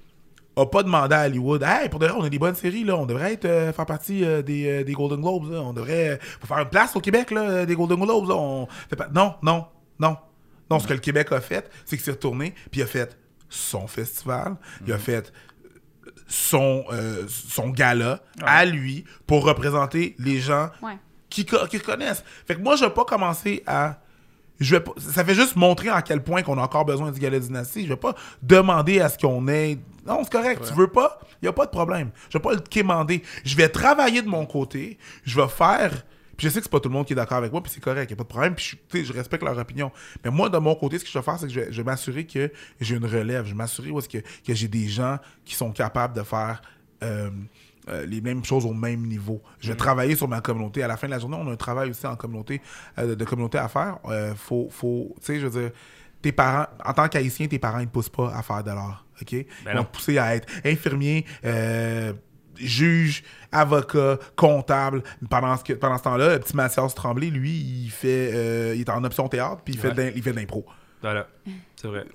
[0.55, 2.95] a pas demandé à Hollywood Hey, pour de vrai, on a des bonnes séries, là.
[2.95, 5.51] On devrait être, euh, faire partie euh, des, euh, des Golden Globes.
[5.51, 5.61] là.
[5.61, 8.27] On devrait faire une place au Québec, là, des Golden Globes.
[8.29, 8.35] là.
[8.35, 9.07] On fait pas...
[9.13, 9.65] Non, non,
[9.99, 10.17] non.
[10.69, 13.17] Non, ce que le Québec a fait, c'est qu'il s'est retourné, puis il a fait
[13.49, 14.55] son festival,
[14.87, 15.31] il a fait
[16.27, 16.85] son,
[17.27, 20.97] son gala à lui pour représenter les gens Ouais.
[21.29, 22.23] qui, qui connaissent.
[22.47, 23.99] Fait que moi, je vais pas commencer à
[24.59, 27.19] je vais pas, ça fait juste montrer à quel point qu'on a encore besoin du
[27.19, 27.83] gala dynastie.
[27.83, 29.79] Je vais pas demander à ce qu'on ait.
[30.05, 30.63] Non, c'est correct.
[30.67, 31.19] Tu veux pas?
[31.41, 32.11] Il y a pas de problème.
[32.29, 33.23] Je vais pas le quémander.
[33.43, 34.97] Je vais travailler de mon côté.
[35.23, 36.05] Je vais faire.
[36.37, 37.71] Puis je sais que c'est pas tout le monde qui est d'accord avec moi, puis
[37.71, 39.91] c'est correct, il a pas de problème, puis je, je respecte leur opinion.
[40.25, 41.77] Mais moi, de mon côté, ce que je vais faire, c'est que je vais, je
[41.77, 43.45] vais m'assurer que j'ai une relève.
[43.45, 46.63] Je vais m'assurer que, que j'ai des gens qui sont capables de faire
[47.03, 47.29] euh,
[47.89, 49.41] euh, les mêmes choses au même niveau.
[49.59, 50.83] Je vais travailler sur ma communauté.
[50.83, 52.61] À la fin de la journée, on a un travail aussi en communauté,
[52.97, 53.97] euh, de, communauté à faire.
[54.05, 55.71] Euh, faut, faut, tu sais, je veux dire,
[56.21, 59.05] tes parents, en tant qu'haïtien, tes parents, ils ne poussent pas à faire de l'art,
[59.21, 59.31] OK?
[59.33, 61.25] Ben ils vont te pousser à être infirmier,
[62.55, 65.03] juge, avocat, comptable.
[65.29, 68.89] Pendant ce, que- pendant ce temps-là, le petit Mathias Tremblay, lui, il fait, il est
[68.89, 70.13] en option théâtre, puis il fait, Ouais.
[70.15, 70.65] il fait de l'impro.
[71.01, 71.27] Voilà,
[71.75, 72.05] c'est vrai.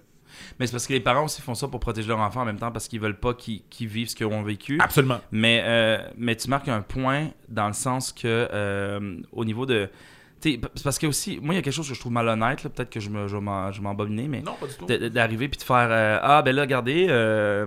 [0.58, 2.58] Mais c'est parce que les parents aussi font ça pour protéger leur enfant en même
[2.58, 4.78] temps parce qu'ils veulent pas qu'ils vivent ce qu'ils ont vécu.
[4.80, 5.20] Absolument.
[5.32, 9.88] Mais, euh, mais tu marques un point dans le sens que euh, au niveau de.
[10.40, 12.12] tu sais, c'est parce que aussi, moi, il y a quelque chose que je trouve
[12.12, 13.36] malhonnête, peut-être que je, me, je
[13.80, 14.86] m'embobiner, mais Non, pas du tout.
[14.86, 17.66] de- de- d'arriver puis de faire euh, Ah, ben là, regardez, euh,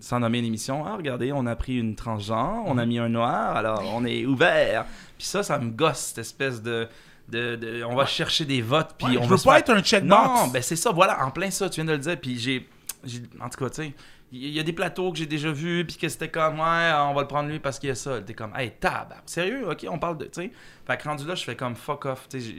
[0.00, 3.56] sans nommer l'émission, ah, regardez, on a pris une transgenre, on a mis un noir,
[3.56, 4.84] alors on est ouvert.
[5.18, 6.88] Puis ça, ça me gosse, cette espèce de.
[7.28, 9.58] De, de- on va chercher des votes, puis Ouais, on je va veux pas faire-
[9.60, 10.40] être un checkbox.
[10.40, 12.20] non, ben c'est ça, voilà, en plein ça, tu viens de le dire.
[12.20, 12.68] Puis j'ai,
[13.04, 13.94] j'ai- en tout cas, tu sais,
[14.32, 17.14] il y a des plateaux que j'ai déjà vus, puis que c'était comme, ouais, on
[17.14, 18.20] va le prendre lui parce qu'il y a ça.
[18.22, 20.52] T'es comme, hey, tab, sérieux, ok, on parle de, tu sais.
[20.86, 22.54] Fait que rendu là, je fais comme fuck off, tu sais,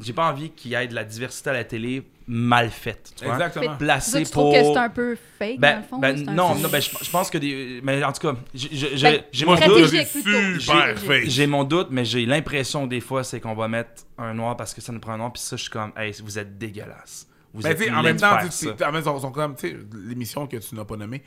[0.00, 3.24] j'ai- pas envie qu'il y ait de la diversité à la télé mal faite, tu
[3.24, 3.34] vois.
[3.34, 3.76] Exactement.
[3.78, 4.52] Placée tu pour.
[4.52, 5.98] trouves que c'est un peu fake, dans Ben, le fond?
[5.98, 7.80] ben, non, peu- non, ben, je, je pense que des.
[7.82, 8.68] Mais en tout cas, j'ai-
[9.00, 9.90] Ben, j'ai- mon doute.
[9.90, 11.24] J'ai- fake.
[11.26, 14.74] J'ai mon doute, mais j'ai l'impression des fois, c'est qu'on va mettre un noir parce
[14.74, 17.26] que ça nous prend un noir, puis ça, je suis comme, hey, vous êtes dégueulasse.
[17.54, 18.72] Vous Ben, êtes sais, en même temps, faire tu sais, ça.
[18.72, 21.22] tu- en même temps, ils sont comme, tu sais, l'émission que tu n'as pas nommée.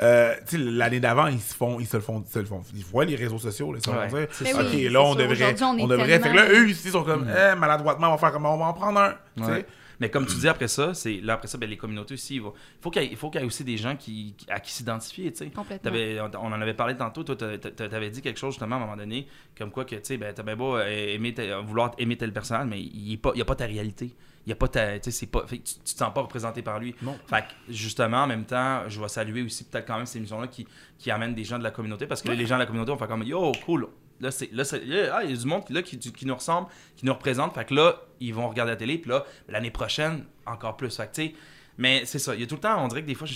[0.00, 2.62] Euh, l'année d'avant, ils se font, ils se le font, ils se le font.
[2.74, 5.54] Ils voient les réseaux sociaux, là, ils se Ouais, dire, ok, oui, là, on devrait,
[5.62, 6.06] on on devrait.
[6.06, 8.56] Fait que tellement- là, eux, ils sont comme, eh, maladroitement, on va faire comme, on
[8.56, 9.14] va en prendre un.
[9.42, 9.66] Ouais.
[10.02, 12.42] Mais comme tu dis après ça, c'est là après ça, ben, les communautés aussi, il
[12.80, 14.72] faut qu'il y, ait- il faut qu'il y ait aussi des gens qui, à qui
[14.72, 15.44] s'identifier, tu
[16.20, 18.82] on on en avait parlé tantôt, toi, t'a- t'avais dit quelque chose justement à un
[18.82, 20.84] moment donné, comme quoi que, tu sais, ben, t'as bien beau euh,
[21.14, 21.34] aimer
[21.64, 24.10] vouloir aimer tel personnage, mais il n'y a pas ta réalité.
[24.44, 26.12] Il y a pas ta, tu sais, c'est pas, fait que tu, tu te sens
[26.12, 26.96] pas représenté par lui.
[27.00, 27.16] Non.
[27.28, 30.48] Fait que, justement, en même temps, je vais saluer aussi peut-être quand même ces émissions-là
[30.48, 30.66] qui,
[30.98, 32.90] qui amènent des gens de la communauté, parce que là, les gens de la communauté
[32.90, 33.86] vont faire comme, yo, cool.
[34.22, 37.04] Là, c'est, là, là, ah, il y a du monde là, qui, nous ressemble, qui
[37.04, 37.54] nous représente.
[37.54, 38.96] Fait que là, ils vont regarder la télé.
[38.96, 40.96] Puis là, l'année prochaine, encore plus.
[40.96, 41.36] Fait que,
[41.76, 42.34] mais c'est ça.
[42.34, 43.26] Il y a tout le temps, on dirait que des fois,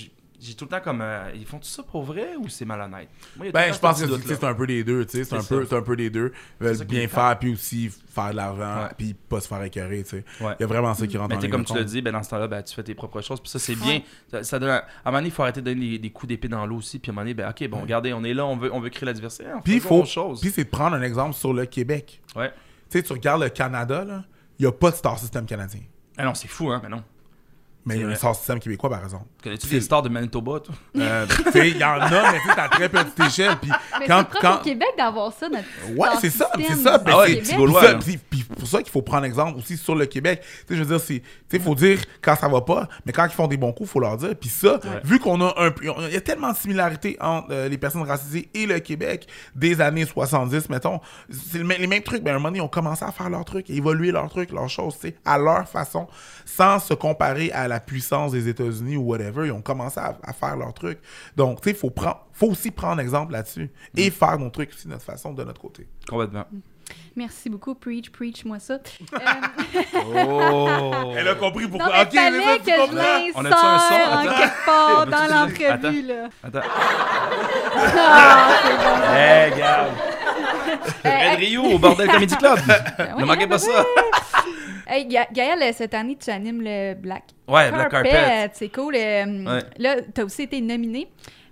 [0.40, 1.00] j'ai, tout le temps comme.
[1.00, 3.08] euh, ils font tout ça pour vrai ou c'est malhonnête?
[3.36, 5.24] Moi, y Ben, je pense que c'est un peu les deux, tu sais.
[5.24, 5.70] C'est un, peu- ça.
[5.70, 6.32] c'est un peu les deux.
[6.60, 8.90] Ils veulent bien faire, puis aussi faire de l'argent, Ouais.
[8.96, 10.24] puis pas se faire écœurer, tu sais.
[10.40, 10.54] Ouais.
[10.58, 12.22] Il y a vraiment ça qui rentre Mais en comme tu l'as dit, ben, dans
[12.22, 13.40] ce temps-là, ben, tu fais tes propres choses.
[13.40, 14.00] Puis ça, c'est bien.
[14.30, 16.28] Ça, ça donne, à un moment donné, il faut arrêter de donner des, des coups
[16.28, 16.98] d'épée dans l'eau aussi.
[16.98, 18.80] Puis à un moment donné, ben, ok, bon, regardez, on est là, on veut, on
[18.80, 19.44] veut créer la diversité.
[19.64, 20.02] Puis il faut.
[20.02, 22.20] Puis c'est de prendre un exemple sur le Québec.
[22.34, 22.50] Ouais.
[22.90, 24.24] Tu sais, tu regardes le Canada, là,
[24.58, 25.80] il n'y a pas de star system canadien.
[26.16, 27.02] Ah non, c'est fou, hein, mais non.
[27.86, 29.24] Mais il y a C'est star system québécois, par exemple.
[29.42, 30.74] Connais-tu C'est- des stars de Manitoba, toi?
[30.96, 33.56] Euh, tu sais, il y en a, mais tu sais, à très petite échelle.
[33.62, 33.70] Puis
[34.00, 35.64] Mais quand, c'est quand, au Québec d'avoir ça, notre
[35.96, 37.00] Ouais, c'est ça, c'est ça.
[37.06, 40.06] Ah ouais, c'est- ça, puis- puis pour ça qu'il faut prendre exemple aussi sur le
[40.06, 40.40] Québec.
[40.42, 43.12] Tu sais, je veux dire, c'est, tu sais, faut dire quand ça va pas, mais
[43.12, 44.34] quand ils font des bons coups, faut leur dire.
[44.34, 45.72] Puis ça, vu qu'on a un,
[46.08, 49.80] il y a tellement de similarités entre euh, les personnes racisées et le Québec des
[49.80, 52.22] années 70, mettons, c'est le les mêmes trucs.
[52.24, 54.28] Ben, à un moment donné, ils ont commencé à faire leurs trucs, à évoluer leurs
[54.28, 56.08] trucs, leurs choses, tu sais, à leur façon,
[56.44, 59.46] sans se comparer à la puissance des États-Unis ou whatever.
[59.46, 60.98] Ils ont commencé à, à faire leurs trucs.
[61.36, 64.86] Donc, tu sais, faut prendre, faut aussi prendre exemple là-dessus et faire nos trucs aussi
[64.86, 65.86] de notre façon, de notre côté.
[66.08, 66.44] Complètement.
[67.16, 68.78] Merci beaucoup, Preach, Preach-moi ça.
[69.74, 71.92] Euh, Oh Elle a compris non, pourquoi.
[71.92, 73.32] mais ok, mais fallait tu que je.
[73.34, 73.94] On a-tu un son?
[73.94, 74.36] en Attends.
[74.36, 76.28] quelque part On dans l'entrevue, là.
[76.42, 76.60] Attends.
[77.78, 79.14] Ah, c'est bon.
[79.14, 79.92] Hey, regarde.
[81.04, 82.58] Euh, Red Rio au Bordel Comedy Club.
[83.16, 83.84] oui, ne manquez pas ça.
[84.86, 88.50] Hey, Ga- Gaël, cette année, tu animes le Black Ouais, Black Carpet.
[88.54, 88.94] C'est cool.
[88.96, 89.62] Euh, Ouais.
[89.78, 91.08] Là, tu as aussi été nominé.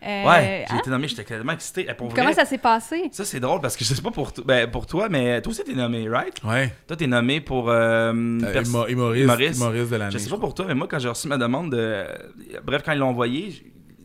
[0.07, 0.79] Euh, Ouais, j'ai hein?
[0.81, 1.87] été nommé, j'étais tellement excité.
[1.89, 3.09] Eh, pour Comment vrai, ça s'est passé?
[3.11, 5.65] ça, c'est drôle parce que je sais pas pour, ben, pour toi, mais toi aussi
[5.65, 6.37] t'es nommé, right?
[6.45, 6.71] Ouais.
[6.87, 7.71] Toi t'es nommé pour.
[7.71, 8.71] euh, Euh, humoriste,
[9.25, 9.57] humoriste.
[9.57, 10.11] humoriste de l'année.
[10.13, 12.05] Je sais pas pour toi, mais moi, quand j'ai reçu ma demande de.
[12.65, 13.49] Bref, quand ils l'ont envoyé,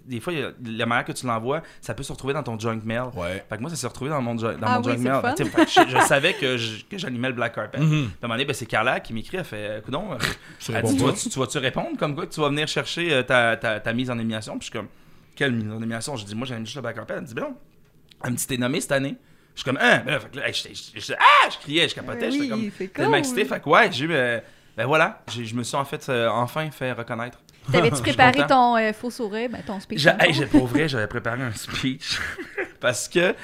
[0.10, 0.34] des fois,
[0.66, 3.04] la manière que tu l'envoies, ça peut se retrouver dans ton junk mail.
[3.16, 3.46] Ouais.
[3.48, 5.22] Fait que moi, ça s'est retrouvé dans mon, dans Ah mon oui, junk mail.
[5.22, 5.36] fun.
[5.38, 7.78] Je, je savais que je- que j'animais le Black Carpet.
[7.80, 7.88] Mhm.
[7.88, 10.18] Puis à un moment donné, ben, c'est Carla qui m'écrit, elle fait Coudon,
[10.60, 11.12] Tu elle réponds dit, tu, pas.
[11.12, 14.10] vas, vas-tu répondre comme quoi que tu vas venir chercher euh, ta, ta, ta mise
[14.12, 14.88] en élimination Puis je suis comme,
[15.36, 17.14] quelle mise en élimination Je dis, moi, j'aime juste le Black Carpet.
[17.16, 17.56] Elle me dit, ben non.
[18.24, 19.16] Elle me dit, t'es nommé cette année.
[19.56, 20.02] Je suis comme, hein?
[20.06, 22.28] Ben là, fait que là, hey, j'étais- j'étais- j'étais- ah, je criais, je capotais.
[22.28, 23.20] Oui, J'étais comme, c'est tellement cool.
[23.20, 23.46] excité?
[23.46, 24.40] Fait que ouais, j'ai eu, euh,
[24.78, 27.40] ben voilà, j'ai- je me suis en fait euh, enfin fait reconnaître.
[27.74, 30.06] T'avais-tu préparé ton euh, faux sourire, ben, ton speech?
[30.06, 32.20] Hey, pour vrai, j'avais préparé un speech.
[32.80, 33.36] Parce que.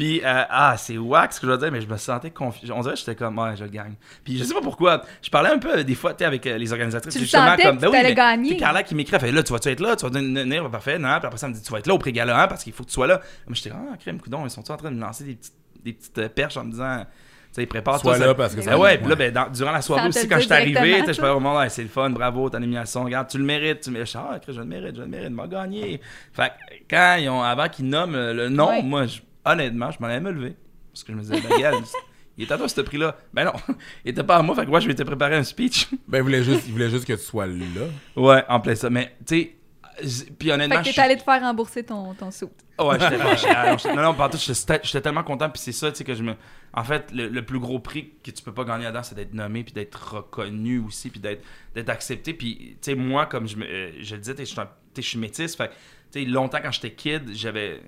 [0.00, 2.78] Puis, euh, ah, c'est wax ce que je veux dire, mais je me sentais confiant.
[2.78, 3.92] On dirait que j'étais comme, ouais, je gagne.
[4.24, 5.02] Puis, je sais pas pourquoi.
[5.20, 7.12] Je parlais un peu euh, des fois, tu avec euh, les organisatrices.
[7.12, 8.56] Tu justement, sentais comme, que t'allais gagner.
[8.56, 11.08] Carla qui m'écrit, elle fait, là, tu vas-tu être là, tu vas venir, parfait, non?
[11.18, 12.72] Puis après, ça elle me dit, tu vas être là au pré-gala, hein, parce qu'il
[12.72, 13.20] faut que tu sois là.
[13.46, 15.92] Moi, j'étais, ah, crème, coudon, ils sont en train de me lancer des petites, des
[15.92, 17.04] petites perches en me disant.
[17.52, 18.12] Tu sais, prépare-toi.
[18.14, 20.06] Sois ça- là parce que Ben ça- ouais, puis là, ben, dans- durant la soirée
[20.08, 23.02] aussi, quand je suis arrivé, je parlais au monde, c'est le fun, bravo, ton animation,
[23.04, 24.14] regarde, tu le mérites, tu le mérites.
[24.16, 26.00] Ah, je le mérite, je le mérite, m'a gagné.
[26.32, 28.82] Fait que quand ils ont, avant qu'ils nomment euh, le nom, Ouais.
[28.82, 30.54] moi, je- honnêtement, je m'en allais me lever.
[30.92, 31.84] Parce que je me disais, ben, regarde,
[32.38, 33.16] il est à toi ce prix-là.
[33.34, 33.52] Ben non,
[34.04, 35.88] il était pas à moi, fait que moi, je m'étais préparé un speech.
[36.06, 37.54] Ben, il voulait juste, il voulait juste que tu sois là.
[38.16, 38.90] ouais, en plein ça.
[38.90, 39.54] Mais, tu sais,
[40.00, 42.50] puis Fait honnêtement, que je t'es allé te faire rembourser ton, ton sou.
[42.78, 43.48] Ouais, j'étais fâché.
[43.48, 45.50] Alors, j'étais- Non, non, partout, j'étais j'étais tellement content.
[45.50, 46.34] Puis c'est ça, tu sais, que je me.
[46.72, 49.34] En fait, le, le plus gros prix que tu peux pas gagner là-dedans, c'est d'être
[49.34, 51.42] nommé, puis d'être reconnu aussi, puis d'être
[51.74, 52.32] d'être accepté.
[52.34, 54.68] Puis, tu sais, moi, comme je, me, euh, je le disais, tu sais, je suis
[54.96, 55.56] je suis métisse.
[55.56, 55.72] Fait que,
[56.12, 57.80] tu sais, longtemps, quand j'étais kid, j'avais.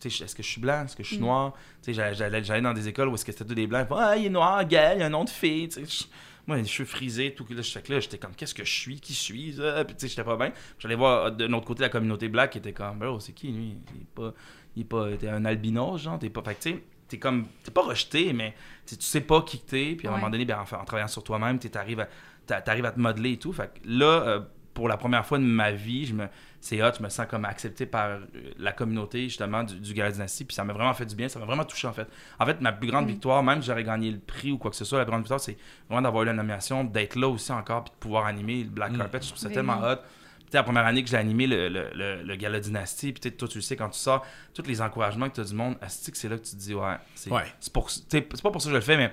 [0.00, 0.84] tu sais, Est-ce que je suis blanc?
[0.84, 1.22] Est-ce que je suis Mm.
[1.22, 1.52] noir?
[1.82, 3.88] Tu sais, j'allais- dans des écoles où est-ce que c'était tous des blancs.
[3.90, 5.68] Ah, il est noir, gay, il a un nom de fille.
[5.68, 6.04] Tu sais,
[6.46, 7.46] moi, les cheveux frisés, tout.
[7.50, 9.00] Là, fait que là, j'étais comme, qu'est-ce que je suis?
[9.00, 9.52] Qui je suis?
[9.54, 9.84] ça?
[9.84, 10.52] Puis, tu sais, j'étais pas bien.
[10.78, 13.48] J'allais voir euh, de l'autre côté la communauté black qui était comme, bro, c'est qui
[13.48, 13.76] lui?
[13.94, 14.32] Il est pas.
[14.76, 15.08] Il est pas.
[15.16, 16.18] T'es un albinos, genre.
[16.18, 16.42] T'es pas.
[16.42, 17.46] Fait que, tu sais, t'es comme.
[17.64, 18.54] T'es pas rejeté, mais
[18.86, 19.94] tu sais, pas qui t'es.
[19.96, 20.20] Puis à un Ouais.
[20.20, 22.08] moment donné, ben, en, travaillant sur toi-même, t'arrives à,
[22.46, 23.52] t'a- t'arrives à te modeler et tout.
[23.52, 24.40] Fait que là, euh,
[24.76, 26.28] pour la première fois de ma vie, je me,
[26.60, 28.18] c'est hot, je me sens comme accepté par euh,
[28.58, 30.44] la communauté, justement, du, du Gala Dynasty.
[30.44, 32.06] Puis ça m'a vraiment fait du bien, ça m'a vraiment touché, en fait.
[32.38, 33.08] En fait, ma plus grande Mm.
[33.08, 35.22] victoire, même si j'aurais gagné le prix ou quoi que ce soit, la plus grande
[35.22, 35.56] victoire, c'est
[35.88, 38.92] vraiment d'avoir eu la nomination, d'être là aussi encore, puis de pouvoir animer le Black
[38.92, 38.98] Mm.
[38.98, 39.18] Carpet.
[39.22, 39.92] Je trouve ça Ben tellement oui.
[39.92, 39.96] hot.
[39.96, 42.68] Tu sais, la première année que j'ai animé le, le, le, le Gala puis
[43.14, 45.44] tu sais, toi, tu le sais, quand tu sors, tous les encouragements que tu as
[45.44, 47.42] du monde, c'est là que tu te dis, ouais, c'est Ouais.
[47.58, 49.12] c'est pour- pas pour ça que je le fais, mais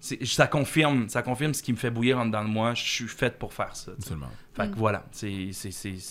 [0.00, 2.74] ça confirme, ça confirme ce qui me fait bouillir en dedans de moi.
[2.74, 3.92] Je suis fait pour faire ça.
[3.92, 4.28] Absolument.
[4.56, 4.78] Fait que Mm.
[4.78, 5.50] voilà, c'est-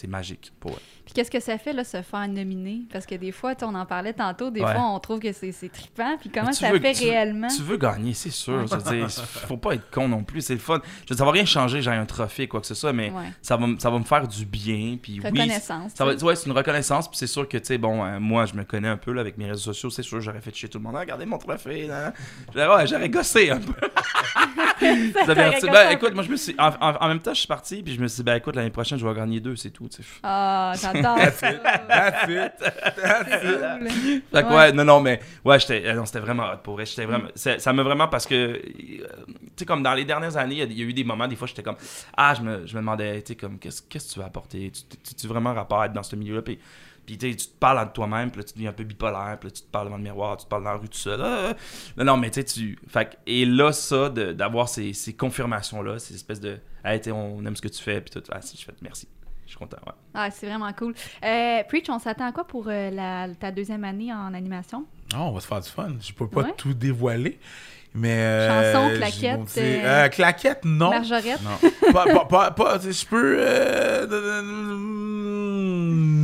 [0.08, 0.80] magique pour eux.
[1.06, 2.82] Puis qu'est-ce que ça fait, là, se faire nominer?
[2.92, 4.72] Parce que des fois, on en parlait tantôt, des Ouais.
[4.74, 6.18] fois, on trouve que c'est trippant.
[6.20, 7.48] Puis comment ça veux- fait tu réellement?
[7.48, 8.64] Tu veux gagner, c'est sûr.
[8.66, 10.80] dire, faut pas être con non plus, c'est le fun.
[11.08, 13.32] Je veux ça va rien changer, j'ai un trophée, quoi que ce soit, mais Ouais.
[13.42, 14.98] ça, va, me- ça va me faire du bien.
[15.02, 15.92] Puis oui, Reconnaissance.
[15.96, 18.46] Ça va, ouais, c'est une reconnaissance, puis c'est sûr que, tu sais, bon, euh, moi,
[18.46, 20.70] je me connais un peu là, avec mes réseaux sociaux, c'est sûr, j'aurais fait chier
[20.70, 20.94] tout le monde.
[20.98, 22.14] Ah, regardez mon trophée, là.
[22.54, 23.74] J'aurais ouais, j'aurais gossé un peu.
[25.26, 26.56] Ça gossé ben, écoute, moi, je me suis.
[26.60, 28.56] En, en- en même temps, je suis parti, puis je me suis dit, ben, écoute,
[28.56, 30.10] l'année prochaine, je vais gagner deux, c'est tout, tu sais.
[30.24, 31.18] Ah, j'adore.
[31.42, 31.54] Fait
[34.32, 34.56] que Ouais.
[34.56, 36.86] ouais, non, non, mais ouais, j'étais, euh, non, c'était vraiment hot pour vrai.
[36.86, 39.02] J'étais vraiment, c'est- ça m'a vraiment parce que, euh, tu
[39.58, 41.28] sais, comme dans les dernières années, il y a- il y, a eu des moments,
[41.28, 41.78] des fois, j'étais comme,
[42.16, 44.72] ah, je me, je me demandais, tu sais, comme, qu'est-ce, qu'est-ce que tu veux apporter?
[44.72, 46.42] Tu, tu, vraiment rapport à être dans ce milieu-là?
[46.42, 46.60] Puis,
[47.06, 49.38] puis tu sais, tu te parles entre toi-même, puis là, tu deviens un peu bipolaire,
[49.40, 50.98] puis là, tu te parles devant le miroir, tu te parles dans la rue tout
[50.98, 51.20] seul.
[51.22, 51.54] ah, ah.
[51.98, 52.80] non, non, mais tu sais, tu.
[52.88, 57.06] Fait que- et là, ça, de- d'avoir ces, ces confirmations-là, ces espèces de, hey, tu
[57.06, 59.08] sais, on aime ce que tu fais, puis tout, ah, si, je fais, merci.
[59.46, 59.94] Je suis content, ouais.
[60.14, 60.96] Ah, c'est vraiment cool.
[61.24, 64.86] Euh, Preach, on s'attend à quoi pour euh, la, ta deuxième année en animation?
[65.14, 65.90] Oh, on va se faire du fun.
[66.02, 66.54] Je peux pas Ouais.
[66.58, 67.40] tout dévoiler.
[67.94, 68.12] Mais.
[68.18, 70.90] euh, Chanson, claquette, euh, claquette, non.
[70.90, 71.40] Marjorette?
[71.44, 71.94] Non.
[72.28, 73.38] pas, pas, je peux.
[73.40, 74.08] euh,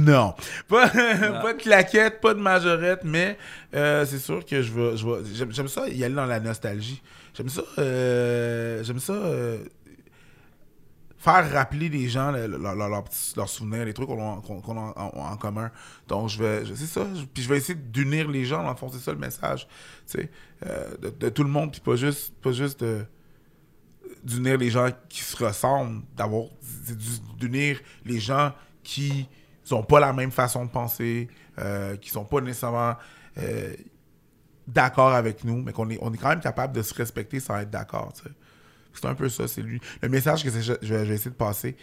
[0.06, 0.34] non.
[0.68, 3.38] Pas, pas de claquette, pas de majorette, mais
[3.76, 4.98] euh, c'est sûr que je vais.
[4.98, 7.02] je vais- J'aime ça y aller dans la nostalgie.
[7.36, 7.62] J'aime ça.
[7.78, 9.14] euh, J'aime ça.
[11.22, 13.04] Faire rappeler les gens le- le- leur- leur- leurs
[13.36, 14.42] leurs souvenirs, les trucs qu'on a,
[14.98, 15.70] en, en commun.
[16.08, 16.64] Donc, je vais.
[16.76, 17.06] C'est ça.
[17.34, 18.68] puis je vais essayer d'unir les gens.
[18.68, 19.68] Le fond, c'est ça le message.
[20.10, 20.32] Tu sais,
[20.66, 22.84] euh, de, tout le monde, puis pas juste, pas juste
[24.24, 26.46] d'unir les gens qui se ressemblent, d'avoir
[27.38, 28.52] d'unir les gens
[28.84, 29.28] qui
[29.64, 31.28] sont pas la même façon de penser,
[31.60, 32.96] euh, qui sont pas nécessairement
[33.38, 33.76] euh,
[34.68, 37.58] d'accord avec nous, mais qu'on est, on est quand même capable de se respecter sans
[37.60, 38.12] être d'accord.
[38.94, 39.80] C'est un peu ça, c'est lui.
[40.02, 41.76] Le message que je vais essayer de passer.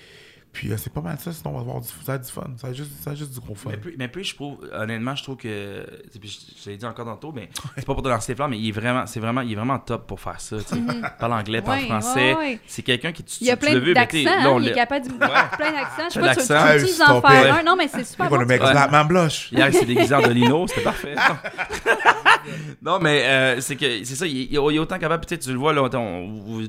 [0.52, 2.42] Puis euh, c'est pas mal ça, sinon on va avoir du, ça va du fun.
[2.56, 3.70] Ça va être juste, ça va juste du gros fun.
[3.70, 5.86] Mais puis, mais puis, je trouve, honnêtement, je trouve que.
[6.18, 8.48] Puis je, je l'ai dit encore tantôt, mais c'est pas pour te lancer les fleurs,
[8.48, 10.56] mais il est vraiment, c'est vraiment, il est vraiment top pour faire ça.
[10.58, 10.80] tu sais.
[11.20, 12.32] Parle anglais, parle Ouais, français.
[12.34, 12.60] ouais, ouais.
[12.66, 13.22] C'est quelqu'un qui.
[13.24, 16.08] Tu, Il y a tu plein d'accents, hein, il est l'a- capable de plein d'accents.
[16.08, 16.34] Je sais pas,
[16.78, 17.62] tu, tu, en faire un.
[17.62, 18.72] Non, mais c'est super le mec Ouais.
[18.72, 19.52] complètement blush.
[19.52, 21.14] Hier, il s'est déguisé en Dolino, c'était parfait.
[22.82, 25.24] non, mais euh, c'est que c'est ça, il est, il est autant capable.
[25.26, 25.88] Peut-être tu le vois, là,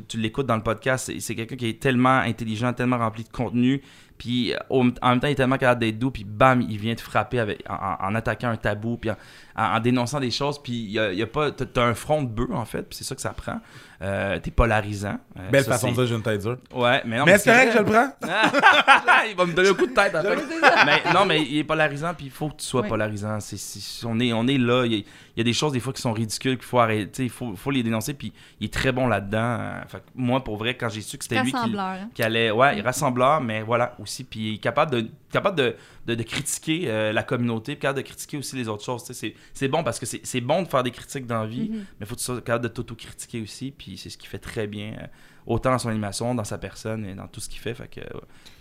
[0.08, 3.30] tu l'écoutes dans le podcast, c'est, c'est quelqu'un qui est tellement intelligent, tellement rempli de
[3.30, 3.69] contenu.
[4.18, 6.96] Puis euh, en même temps, il est tellement capable d'être doux, puis bam, il vient
[6.96, 9.12] te frapper en, attaquant un tabou, puis
[9.56, 10.62] en, dénonçant des choses.
[10.62, 13.06] Puis il y y a pas, t'as un front de bœuf en fait, puis c'est
[13.06, 13.60] ça que ça prend.
[14.02, 15.18] Euh, t'es polarisant.
[15.38, 16.58] Euh, Belle ça, façon de c'est- dire, j'ai une tête dure.
[16.74, 17.74] Ouais, mais non, mais c'est correct, vrai.
[17.74, 18.14] je le prends?
[19.30, 20.38] il va me donner un coup de tête après.
[20.86, 22.88] mais non, mais il est polarisant, puis il faut que tu sois Oui.
[22.88, 23.40] polarisant.
[23.42, 24.86] C'est, c'est- on, est, on est là.
[24.86, 25.06] Il y, a, il
[25.38, 27.24] y a des choses, des fois, qui sont ridicules, qu'il faut arrêter.
[27.24, 28.32] Il faut, faut les dénoncer, puis
[28.62, 29.60] il est très bon là-dedans.
[29.90, 31.86] Fait que moi, pour vrai, quand j'ai su que c'était lui qui, Rassembleur.
[31.86, 32.10] hein.
[32.14, 32.52] qui allait.
[32.52, 35.76] Ouais, rassembleur, mais voilà, aussi puis il est capable de, capable de,
[36.08, 39.04] de, de critiquer euh, la communauté, puis capable de critiquer aussi les autres choses.
[39.12, 41.70] C'est c'est bon parce que c'est c'est bon de faire des critiques dans la vie,
[41.70, 41.76] Mhm.
[41.78, 44.40] mais il faut que tu sois capable de t'auto-critiquer aussi, puis c'est ce qu'il fait
[44.40, 45.08] très bien, euh,
[45.46, 47.76] autant dans son animation, dans sa personne et dans tout ce qu'il fait.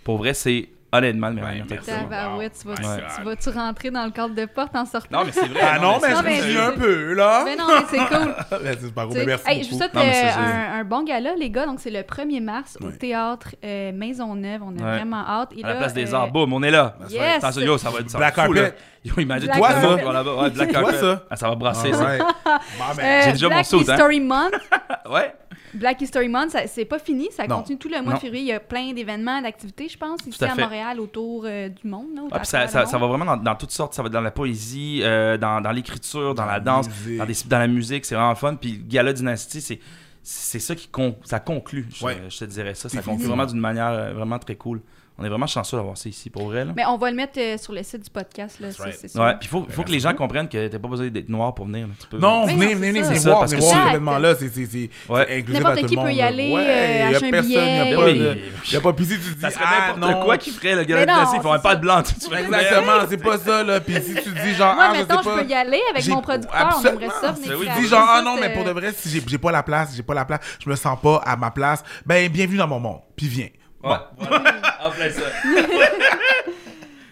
[0.03, 1.83] Pour vrai, c'est honnêtement le meilleur Ouais, animateur.
[1.87, 2.03] merci.
[2.09, 3.03] Tabarouette, tu vas-tu Ouais.
[3.17, 5.19] tu vas-tu rentrer dans le cadre de porte en sortant?
[5.19, 5.59] Non, mais c'est vrai.
[5.61, 7.41] Ah non, mais je mais me un peu, là.
[7.45, 8.35] Mais non, mais c'est cool.
[8.81, 11.03] C'est pas gros, Tu mais merci hey, je vous souhaite mais euh, un, un bon
[11.03, 11.65] gala, les gars.
[11.65, 14.61] Donc, c'est le 1er mars au théâtre euh, Maisonneuve.
[14.63, 14.97] On a Ouais.
[14.97, 15.51] vraiment hâte.
[15.55, 16.95] Et À la place des euh, arts, boum, on est là.
[17.09, 17.37] Yes!
[17.43, 18.73] Attention, yo, ça va être ça Black carpet.
[19.05, 19.87] Yo, imagine Black toi, carpet.
[19.87, 19.95] ça.
[19.95, 20.97] Ouais, Black Toi, carpet.
[20.97, 21.23] ça.
[21.29, 22.05] Ah, ça va brasser, Ah, ça.
[22.97, 23.93] ben, euh, J'ai déjà mon Black saut, hein.
[23.93, 24.53] History Month.
[25.09, 25.33] Ouais.
[25.73, 27.29] Black History Month, c'est pas fini.
[27.31, 27.57] Ça Non.
[27.57, 28.15] continue tout le mois Non.
[28.15, 28.43] de février.
[28.43, 30.55] Il y a plein d'événements, d'activités, je pense, ici à.
[30.55, 32.07] Montréal, autour euh, du monde.
[32.15, 33.93] Là, Ah, puis ça, ça, ça va vraiment dans, dans toutes sortes.
[33.93, 37.33] Ça va dans la poésie, euh, dans, dans l'écriture, dans, Dans la danse, dans, des,
[37.47, 38.05] dans la musique.
[38.05, 38.55] C'est vraiment fun.
[38.55, 39.79] Puis Gala Dynasty, c'est,
[40.23, 41.87] c'est ça qui con- ça conclut.
[41.93, 42.17] Je, Ouais.
[42.29, 42.89] je te dirais ça.
[42.89, 44.81] Ça conclut vraiment d'une manière euh, vraiment très cool.
[45.21, 46.63] On est vraiment chanceux d'avoir ça ici pour vrai.
[46.63, 46.71] Là.
[46.75, 48.59] Mais on va le mettre euh, sur le site du podcast.
[48.61, 48.97] Là, ça, right.
[48.99, 49.19] c'est sûr.
[49.21, 51.53] Ouais, puis il faut, faut que les gens comprennent que t'as pas besoin d'être noir
[51.53, 51.87] pour venir.
[51.87, 51.93] là.
[51.99, 53.21] Tu peux- Non, Oui, venez, non, venez, c'est venez ça.
[53.21, 55.25] C'est voir, ça, parce venez que voir c'est- l'événement là, c'est c'est c'est Ouais.
[55.27, 56.25] c'est inclusif N'importe à tout qui le peut monde, y là.
[56.27, 57.95] aller, Ouais, euh, y a personne, y a billet.
[57.95, 60.23] pas de y a pas puis si tu dis Ça serait ah, n'importe non.
[60.25, 61.21] quoi qui ferait le Mais non, font
[61.53, 61.75] un c'est pas ça.
[61.75, 62.01] de blanc.
[62.03, 63.79] Tu ferais- Exactement, c'est pas ça là.
[63.81, 65.43] Puis si tu dis genre Moi, ah, je mettons, sais je pas.
[65.43, 66.51] peux y aller avec j'ai- mon producteur.
[66.55, 67.01] On absolument.
[67.01, 67.65] aimerait ça venir C'est oui.
[67.67, 69.37] créer dis ça, genre ah ça, non mais pour de euh, vrai si j'ai j'ai
[69.37, 72.29] pas la place j'ai pas la place je me sens pas à ma place ben
[72.29, 73.47] bienvenue dans mon monde puis viens
[73.83, 74.53] Ouais, voilà.
[74.83, 75.21] En plein ça.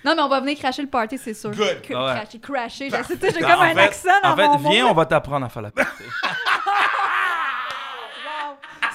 [0.05, 1.51] Non, mais on va venir cracher le party, c'est sûr.
[1.51, 1.81] Good.
[1.81, 2.13] Que- Ouais.
[2.39, 2.89] Cracher, crasher.
[2.89, 4.91] Sais, j'ai En comme un fait- accent dans En fait, mon viens, mot.
[4.91, 6.03] on va t'apprendre à faire la partie.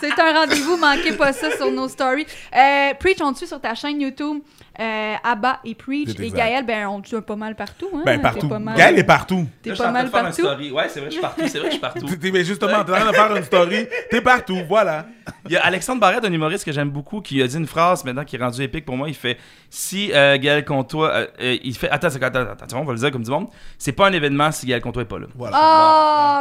[0.00, 2.26] C'est un rendez-vous, manquez pas ça sur nos stories.
[2.56, 4.38] Euh, Preach, on te suit sur ta chaîne YouTube.
[4.80, 6.18] Euh, Abba et Preach.
[6.18, 6.30] Et.
[6.30, 7.88] Gaël, ben, on suit pas mal partout.
[7.94, 8.02] Hein?
[8.06, 10.20] ben T'es partout pas mal- Gaël est partout T'es pas en train mal de faire
[10.20, 10.42] une partout.
[10.42, 10.70] story.
[10.70, 11.42] Ouais, c'est vrai, je suis partout.
[11.46, 12.06] C'est vrai, je suis partout.
[12.32, 15.04] Mais justement t'es en train de faire une story t'es partout voilà
[15.46, 18.02] Il y a Alexandre Barrette, un humoriste que j'aime beaucoup, qui a dit une phrase
[18.04, 19.08] maintenant qui est rendue épique pour moi.
[19.08, 19.36] Il fait
[19.68, 21.10] Si euh, Gaël Comtois.
[21.10, 23.48] euh, euh, il fait Attends, attends, attends, attends, on va le dire comme du monde.
[23.76, 25.26] C'est pas un événement si Gaël Comtois est pas là.
[25.34, 25.56] voilà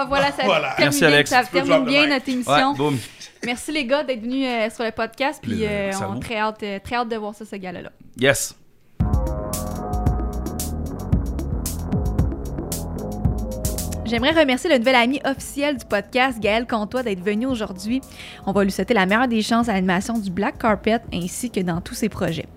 [0.04, 0.68] Oh, voilà, ça Voilà.
[0.70, 1.30] termine, Merci, Alex.
[1.30, 2.74] ça termine bien notre Ouais, émission.
[2.76, 2.98] boum.
[3.44, 5.40] Merci les gars d'être venus euh, sur le podcast.
[5.42, 7.92] Puis euh, on a très hâte, euh, très hâte de voir ça, ce gars-là.
[8.20, 8.56] Yes.
[14.06, 18.02] J'aimerais remercier le nouvel ami officiel du podcast, Gaël Comtois, d'être venu aujourd'hui.
[18.46, 21.62] On va lui souhaiter la meilleure des chances à l'animation du Black Carpet ainsi que
[21.62, 22.48] dans tous ses projets.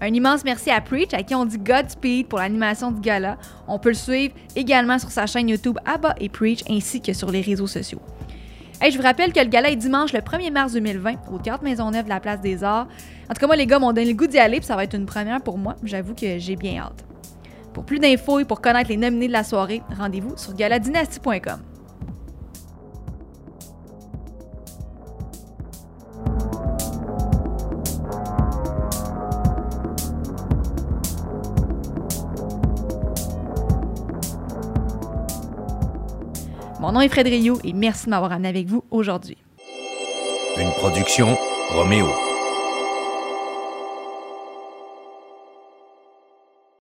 [0.00, 3.36] Un immense merci à Preach, à qui on dit Godspeed pour l'animation du gala.
[3.68, 7.30] On peut le suivre également sur sa chaîne YouTube Abba et Preach ainsi que sur
[7.30, 8.00] les réseaux sociaux.
[8.82, 11.62] Hey, je vous rappelle que le gala est dimanche le 1er mars 2020 au Théâtre
[11.62, 12.88] Maisonneuve de la Place des Arts.
[13.30, 14.82] En tout cas, moi, les gars m'ont donné le goût d'y aller, puis ça va
[14.82, 15.76] être une première pour moi.
[15.84, 17.04] J'avoue que j'ai bien hâte.
[17.72, 21.60] Pour plus d'infos et pour connaître les nominés de la soirée, rendez-vous sur galadynasty.com.
[36.82, 39.38] Mon nom est Fred Rio et merci de m'avoir amené avec vous aujourd'hui.
[40.58, 41.38] Une production
[41.70, 42.08] Roméo.